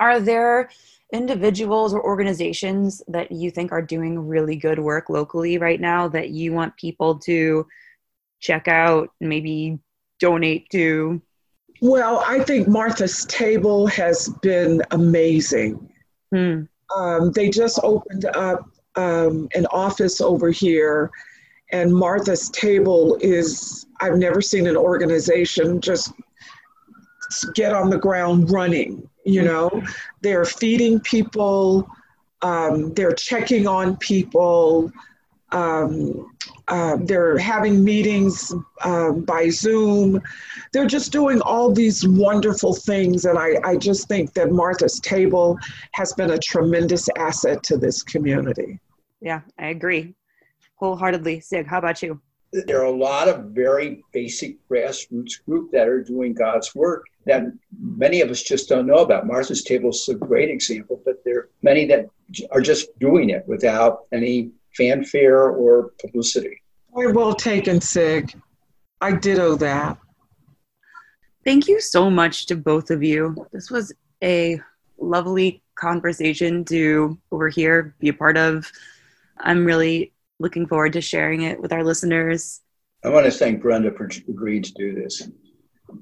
Are 0.00 0.18
there 0.18 0.68
individuals 1.12 1.94
or 1.94 2.04
organizations 2.04 3.00
that 3.06 3.30
you 3.30 3.52
think 3.52 3.70
are 3.70 3.82
doing 3.82 4.18
really 4.18 4.56
good 4.56 4.80
work 4.80 5.08
locally 5.08 5.58
right 5.58 5.80
now 5.80 6.08
that 6.08 6.30
you 6.30 6.52
want 6.52 6.76
people 6.76 7.20
to 7.20 7.68
check 8.40 8.66
out 8.66 9.10
maybe 9.20 9.78
donate 10.18 10.68
to? 10.70 11.22
Well, 11.80 12.24
I 12.26 12.40
think 12.40 12.66
Martha's 12.66 13.24
Table 13.26 13.86
has 13.86 14.28
been 14.42 14.82
amazing. 14.90 15.88
Hmm. 16.34 16.62
Um, 16.96 17.30
they 17.30 17.48
just 17.48 17.78
opened 17.84 18.24
up 18.24 18.68
um, 18.96 19.48
an 19.54 19.66
office 19.66 20.20
over 20.20 20.50
here, 20.50 21.12
and 21.72 21.92
Martha's 21.92 22.50
Table 22.50 23.16
is, 23.20 23.86
I've 24.00 24.18
never 24.18 24.40
seen 24.42 24.66
an 24.66 24.76
organization 24.76 25.80
just 25.80 26.12
get 27.54 27.72
on 27.72 27.88
the 27.88 27.98
ground 27.98 28.50
running. 28.50 29.08
You 29.24 29.42
know, 29.42 29.82
they're 30.20 30.44
feeding 30.44 31.00
people, 31.00 31.88
um, 32.42 32.92
they're 32.92 33.14
checking 33.14 33.66
on 33.66 33.96
people, 33.96 34.92
um, 35.52 36.30
uh, 36.68 36.96
they're 37.00 37.38
having 37.38 37.82
meetings 37.82 38.52
uh, 38.82 39.12
by 39.12 39.48
Zoom. 39.48 40.20
They're 40.72 40.86
just 40.86 41.10
doing 41.10 41.40
all 41.40 41.72
these 41.72 42.06
wonderful 42.06 42.74
things. 42.74 43.24
And 43.24 43.38
I, 43.38 43.56
I 43.64 43.76
just 43.76 44.08
think 44.08 44.34
that 44.34 44.52
Martha's 44.52 45.00
Table 45.00 45.58
has 45.92 46.12
been 46.12 46.30
a 46.30 46.38
tremendous 46.38 47.08
asset 47.16 47.62
to 47.64 47.76
this 47.76 48.02
community. 48.02 48.78
Yeah, 49.20 49.40
I 49.58 49.68
agree 49.68 50.14
wholeheartedly. 50.82 51.38
Sig, 51.38 51.64
how 51.66 51.78
about 51.78 52.02
you? 52.02 52.20
There 52.52 52.80
are 52.80 52.86
a 52.86 52.90
lot 52.90 53.28
of 53.28 53.44
very 53.50 54.02
basic 54.12 54.56
grassroots 54.68 55.42
group 55.46 55.70
that 55.70 55.86
are 55.86 56.02
doing 56.02 56.34
God's 56.34 56.74
work 56.74 57.04
that 57.24 57.44
many 57.80 58.20
of 58.20 58.30
us 58.30 58.42
just 58.42 58.68
don't 58.68 58.86
know 58.86 58.98
about. 58.98 59.26
Martha's 59.26 59.62
Table 59.62 59.90
is 59.90 60.08
a 60.08 60.14
great 60.14 60.50
example, 60.50 61.00
but 61.04 61.22
there 61.24 61.38
are 61.38 61.48
many 61.62 61.86
that 61.86 62.06
are 62.50 62.60
just 62.60 62.98
doing 62.98 63.30
it 63.30 63.44
without 63.46 64.00
any 64.12 64.50
fanfare 64.76 65.50
or 65.50 65.92
publicity. 66.00 66.60
Point 66.92 67.14
well 67.14 67.32
taken, 67.32 67.80
Sig. 67.80 68.34
I 69.00 69.12
ditto 69.12 69.54
that. 69.56 69.98
Thank 71.44 71.68
you 71.68 71.80
so 71.80 72.10
much 72.10 72.46
to 72.46 72.56
both 72.56 72.90
of 72.90 73.04
you. 73.04 73.34
This 73.52 73.70
was 73.70 73.92
a 74.22 74.60
lovely 74.98 75.62
conversation 75.76 76.64
to 76.66 77.18
overhear, 77.30 77.94
be 78.00 78.08
a 78.08 78.12
part 78.12 78.36
of. 78.36 78.70
I'm 79.38 79.64
really 79.64 80.11
looking 80.42 80.66
forward 80.66 80.92
to 80.92 81.00
sharing 81.00 81.42
it 81.42 81.60
with 81.62 81.72
our 81.72 81.84
listeners. 81.84 82.60
I 83.04 83.08
want 83.08 83.26
to 83.26 83.32
thank 83.32 83.62
Brenda 83.62 83.92
for 83.92 84.10
agreeing 84.28 84.62
to 84.64 84.72
do 84.72 84.94
this. 84.94 85.28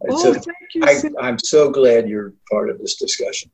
Oh, 0.08 0.30
a, 0.30 0.34
thank 0.34 0.46
you. 0.74 0.82
I, 0.84 1.02
I'm 1.20 1.38
so 1.38 1.70
glad 1.70 2.08
you're 2.08 2.32
part 2.50 2.70
of 2.70 2.78
this 2.78 2.96
discussion. 2.96 3.50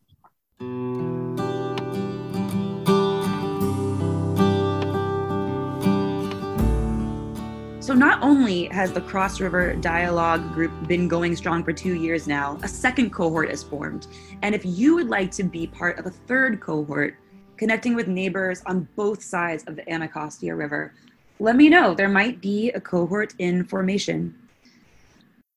So, 7.80 7.94
not 7.94 8.22
only 8.22 8.64
has 8.66 8.92
the 8.92 9.00
Cross 9.00 9.40
River 9.40 9.74
Dialogue 9.74 10.52
Group 10.52 10.72
been 10.88 11.08
going 11.08 11.36
strong 11.36 11.62
for 11.62 11.72
two 11.72 11.94
years 11.94 12.26
now, 12.26 12.58
a 12.62 12.68
second 12.68 13.10
cohort 13.10 13.50
is 13.50 13.62
formed. 13.62 14.08
And 14.42 14.54
if 14.54 14.62
you 14.64 14.96
would 14.96 15.08
like 15.08 15.30
to 15.32 15.44
be 15.44 15.66
part 15.66 15.98
of 15.98 16.06
a 16.06 16.10
third 16.10 16.60
cohort, 16.60 17.16
connecting 17.56 17.94
with 17.94 18.08
neighbors 18.08 18.62
on 18.66 18.88
both 18.96 19.22
sides 19.22 19.64
of 19.66 19.76
the 19.76 19.88
Anacostia 19.90 20.54
River, 20.54 20.92
let 21.38 21.56
me 21.56 21.68
know. 21.68 21.94
There 21.94 22.08
might 22.08 22.40
be 22.40 22.70
a 22.70 22.80
cohort 22.80 23.34
in 23.38 23.64
formation. 23.64 24.34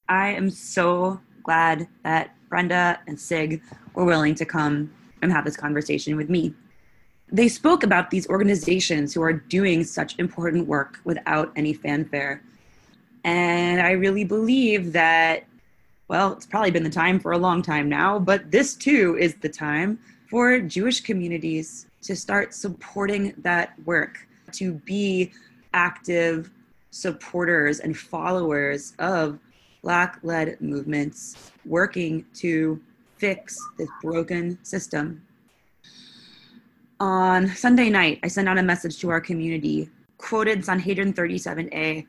I 0.08 0.30
am 0.30 0.50
so 0.50 1.20
glad 1.44 1.88
that 2.04 2.36
Brenda 2.50 3.00
and 3.08 3.20
Sig 3.20 3.62
were 3.94 4.06
willing 4.06 4.36
to 4.36 4.46
come 4.46 4.92
and 5.22 5.32
have 5.32 5.46
this 5.46 5.58
conversation 5.58 6.16
with 6.16 6.30
me 6.30 6.54
they 7.32 7.48
spoke 7.48 7.84
about 7.84 8.10
these 8.10 8.28
organizations 8.28 9.14
who 9.14 9.22
are 9.22 9.34
doing 9.34 9.84
such 9.84 10.18
important 10.20 10.68
work 10.68 11.00
without 11.04 11.52
any 11.56 11.74
fanfare. 11.74 12.42
And 13.24 13.82
I 13.82 13.92
really 13.92 14.24
believe 14.24 14.94
that, 14.94 15.46
well, 16.08 16.34
it's 16.34 16.46
probably 16.46 16.72
been 16.72 16.84
the 16.84 16.90
time 16.90 17.20
for 17.20 17.32
a 17.32 17.38
long 17.38 17.62
time 17.62 17.88
now, 17.88 18.18
but 18.18 18.50
this 18.52 18.76
too 18.76 19.18
is 19.20 19.36
the 19.36 19.50
time 19.50 20.00
for 20.30 20.60
Jewish 20.60 21.02
communities 21.02 21.86
to 22.02 22.16
start 22.16 22.54
supporting 22.54 23.34
that 23.40 23.74
work, 23.86 24.28
to 24.54 24.74
be 24.74 25.32
active 25.74 26.52
supporters 26.92 27.80
and 27.80 27.98
followers 27.98 28.94
of 29.00 29.40
Black 29.82 30.20
led 30.24 30.60
movements 30.60 31.52
working 31.66 32.26
to 32.36 32.82
fix 33.18 33.58
this 33.78 33.90
broken 34.02 34.58
system 34.64 35.22
on 37.00 37.48
Sunday 37.48 37.90
night, 37.90 38.20
I 38.24 38.28
sent 38.28 38.50
out 38.50 38.58
a 38.58 38.64
message 38.64 39.00
to 39.00 39.10
our 39.10 39.22
community, 39.22 39.90
quoted 40.18 40.66
Sanhedrin 40.66 41.14
37a, 41.14 42.06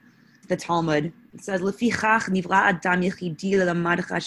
the 0.49 0.57
Talmud. 0.57 1.13
It 1.33 1.45
says, 1.45 1.61
"Lefichach 1.61 2.25
nivra 2.29 2.75
adam 2.75 3.03
lelamadcha 3.03 4.21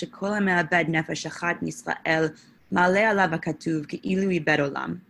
Yisrael 1.61 2.35
maleh 2.71 3.11
alav 3.11 3.37
hakatuv 3.37 3.89
ke'ilu 3.89 4.39
ibed 4.39 4.59
olam." 4.59 5.01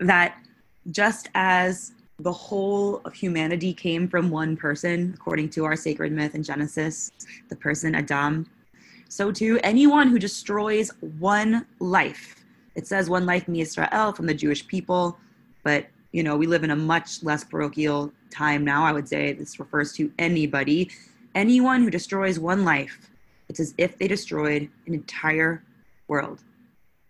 That 0.00 0.36
just 0.90 1.28
as 1.34 1.92
the 2.18 2.32
whole 2.32 3.00
of 3.04 3.14
humanity 3.14 3.72
came 3.72 4.08
from 4.08 4.30
one 4.30 4.56
person, 4.56 5.14
according 5.14 5.50
to 5.50 5.64
our 5.64 5.76
sacred 5.76 6.12
myth 6.12 6.34
in 6.34 6.42
Genesis, 6.42 7.10
the 7.48 7.56
person 7.56 7.94
Adam, 7.94 8.46
so 9.08 9.32
too 9.32 9.58
anyone 9.62 10.08
who 10.08 10.18
destroys 10.18 10.90
one 11.00 11.66
life 11.80 12.40
it 12.74 12.86
says 12.86 13.10
one 13.10 13.26
life 13.26 13.48
me 13.48 13.60
Israel 13.60 14.12
from 14.12 14.26
the 14.26 14.34
Jewish 14.34 14.66
people, 14.66 15.18
but 15.62 15.86
you 16.12 16.22
know, 16.22 16.36
we 16.36 16.46
live 16.46 16.64
in 16.64 16.70
a 16.70 16.76
much 16.76 17.22
less 17.22 17.44
parochial 17.44 18.12
time 18.30 18.64
now. 18.64 18.84
I 18.84 18.92
would 18.92 19.08
say 19.08 19.32
this 19.32 19.60
refers 19.60 19.92
to 19.94 20.10
anybody, 20.18 20.90
anyone 21.34 21.82
who 21.82 21.90
destroys 21.90 22.38
one 22.38 22.64
life. 22.64 23.10
It's 23.48 23.60
as 23.60 23.74
if 23.78 23.98
they 23.98 24.08
destroyed 24.08 24.68
an 24.86 24.94
entire 24.94 25.62
world. 26.08 26.42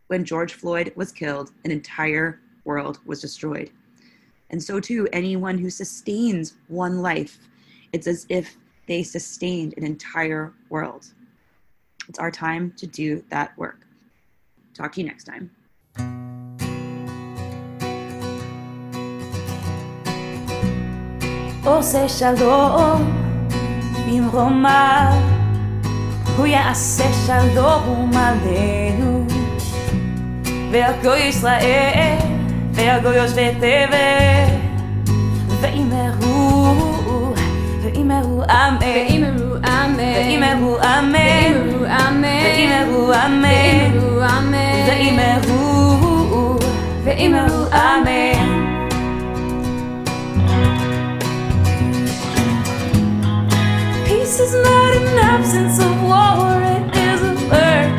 When 0.08 0.24
George 0.24 0.54
Floyd 0.54 0.92
was 0.96 1.12
killed, 1.12 1.52
an 1.64 1.70
entire 1.70 2.40
world 2.69 2.99
was 3.05 3.21
destroyed. 3.21 3.69
And 4.49 4.61
so 4.61 4.79
too, 4.79 5.07
anyone 5.11 5.57
who 5.57 5.69
sustains 5.69 6.55
one 6.67 7.01
life, 7.01 7.39
it's 7.93 8.07
as 8.07 8.25
if 8.29 8.57
they 8.87 9.03
sustained 9.03 9.73
an 9.77 9.83
entire 9.83 10.53
world. 10.69 11.07
It's 12.07 12.19
our 12.19 12.31
time 12.31 12.73
to 12.77 12.85
do 12.87 13.23
that 13.29 13.57
work. 13.57 13.79
Talk 14.73 14.93
to 14.93 15.01
you 15.01 15.07
next 15.07 15.25
time. 15.25 15.49
עושה 21.65 22.09
שלום 22.09 23.01
במרומיו, 24.07 25.13
הוא 26.37 26.45
יעשה 26.45 27.03
שלום 27.27 28.11
עלינו. 28.15 29.25
וירגו 30.71 31.15
ישראל, 31.15 32.17
וירגו 32.79 33.09
יושבי 33.09 33.51
תבל, 33.57 34.49
ואימרו, 35.61 37.33
ואימרו 37.83 38.43
אמן, 38.43 38.77
ואימרו 38.81 39.55
אמן, 39.55 39.99
ואימרו 39.99 40.77
אמן, 40.77 41.53
ואימרו 42.35 43.13
אמן, 43.13 44.55
ואימרו, 44.87 46.57
ואימרו 47.03 47.65
אמן. 47.73 48.65
Peace 54.05 54.39
is 54.39 54.53
not 54.67 54.91
an 55.01 55.07
absence 55.33 55.77
of 55.79 55.93
war, 56.09 56.61
it 56.75 56.85
is 57.07 57.21
a 57.21 57.33
virtue. 57.51 57.98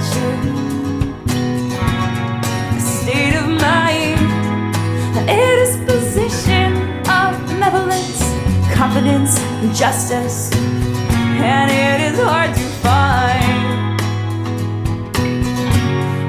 confidence, 9.21 9.39
and 9.39 9.75
justice. 9.75 10.51
And 10.55 11.71
it 11.71 12.13
is 12.13 12.19
hard 12.19 12.55
to 12.55 12.67
find. 12.85 14.01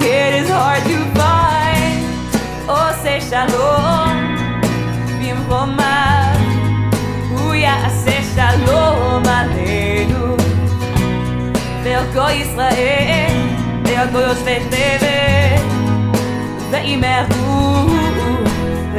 It 0.03 0.33
is 0.41 0.49
hard 0.49 0.83
to 0.83 0.99
find. 1.17 1.99
Oh, 2.67 2.91
say 3.03 3.19
shalom. 3.19 4.17
במקומה 5.21 6.33
הוא 7.29 7.53
יעשה 7.53 8.19
שלום 8.35 9.23
עלינו 9.27 10.35
וערכו 11.83 12.29
ישראל 12.29 13.47
וערכו 13.85 14.19
יושבי 14.19 14.57
תבל 14.69 15.57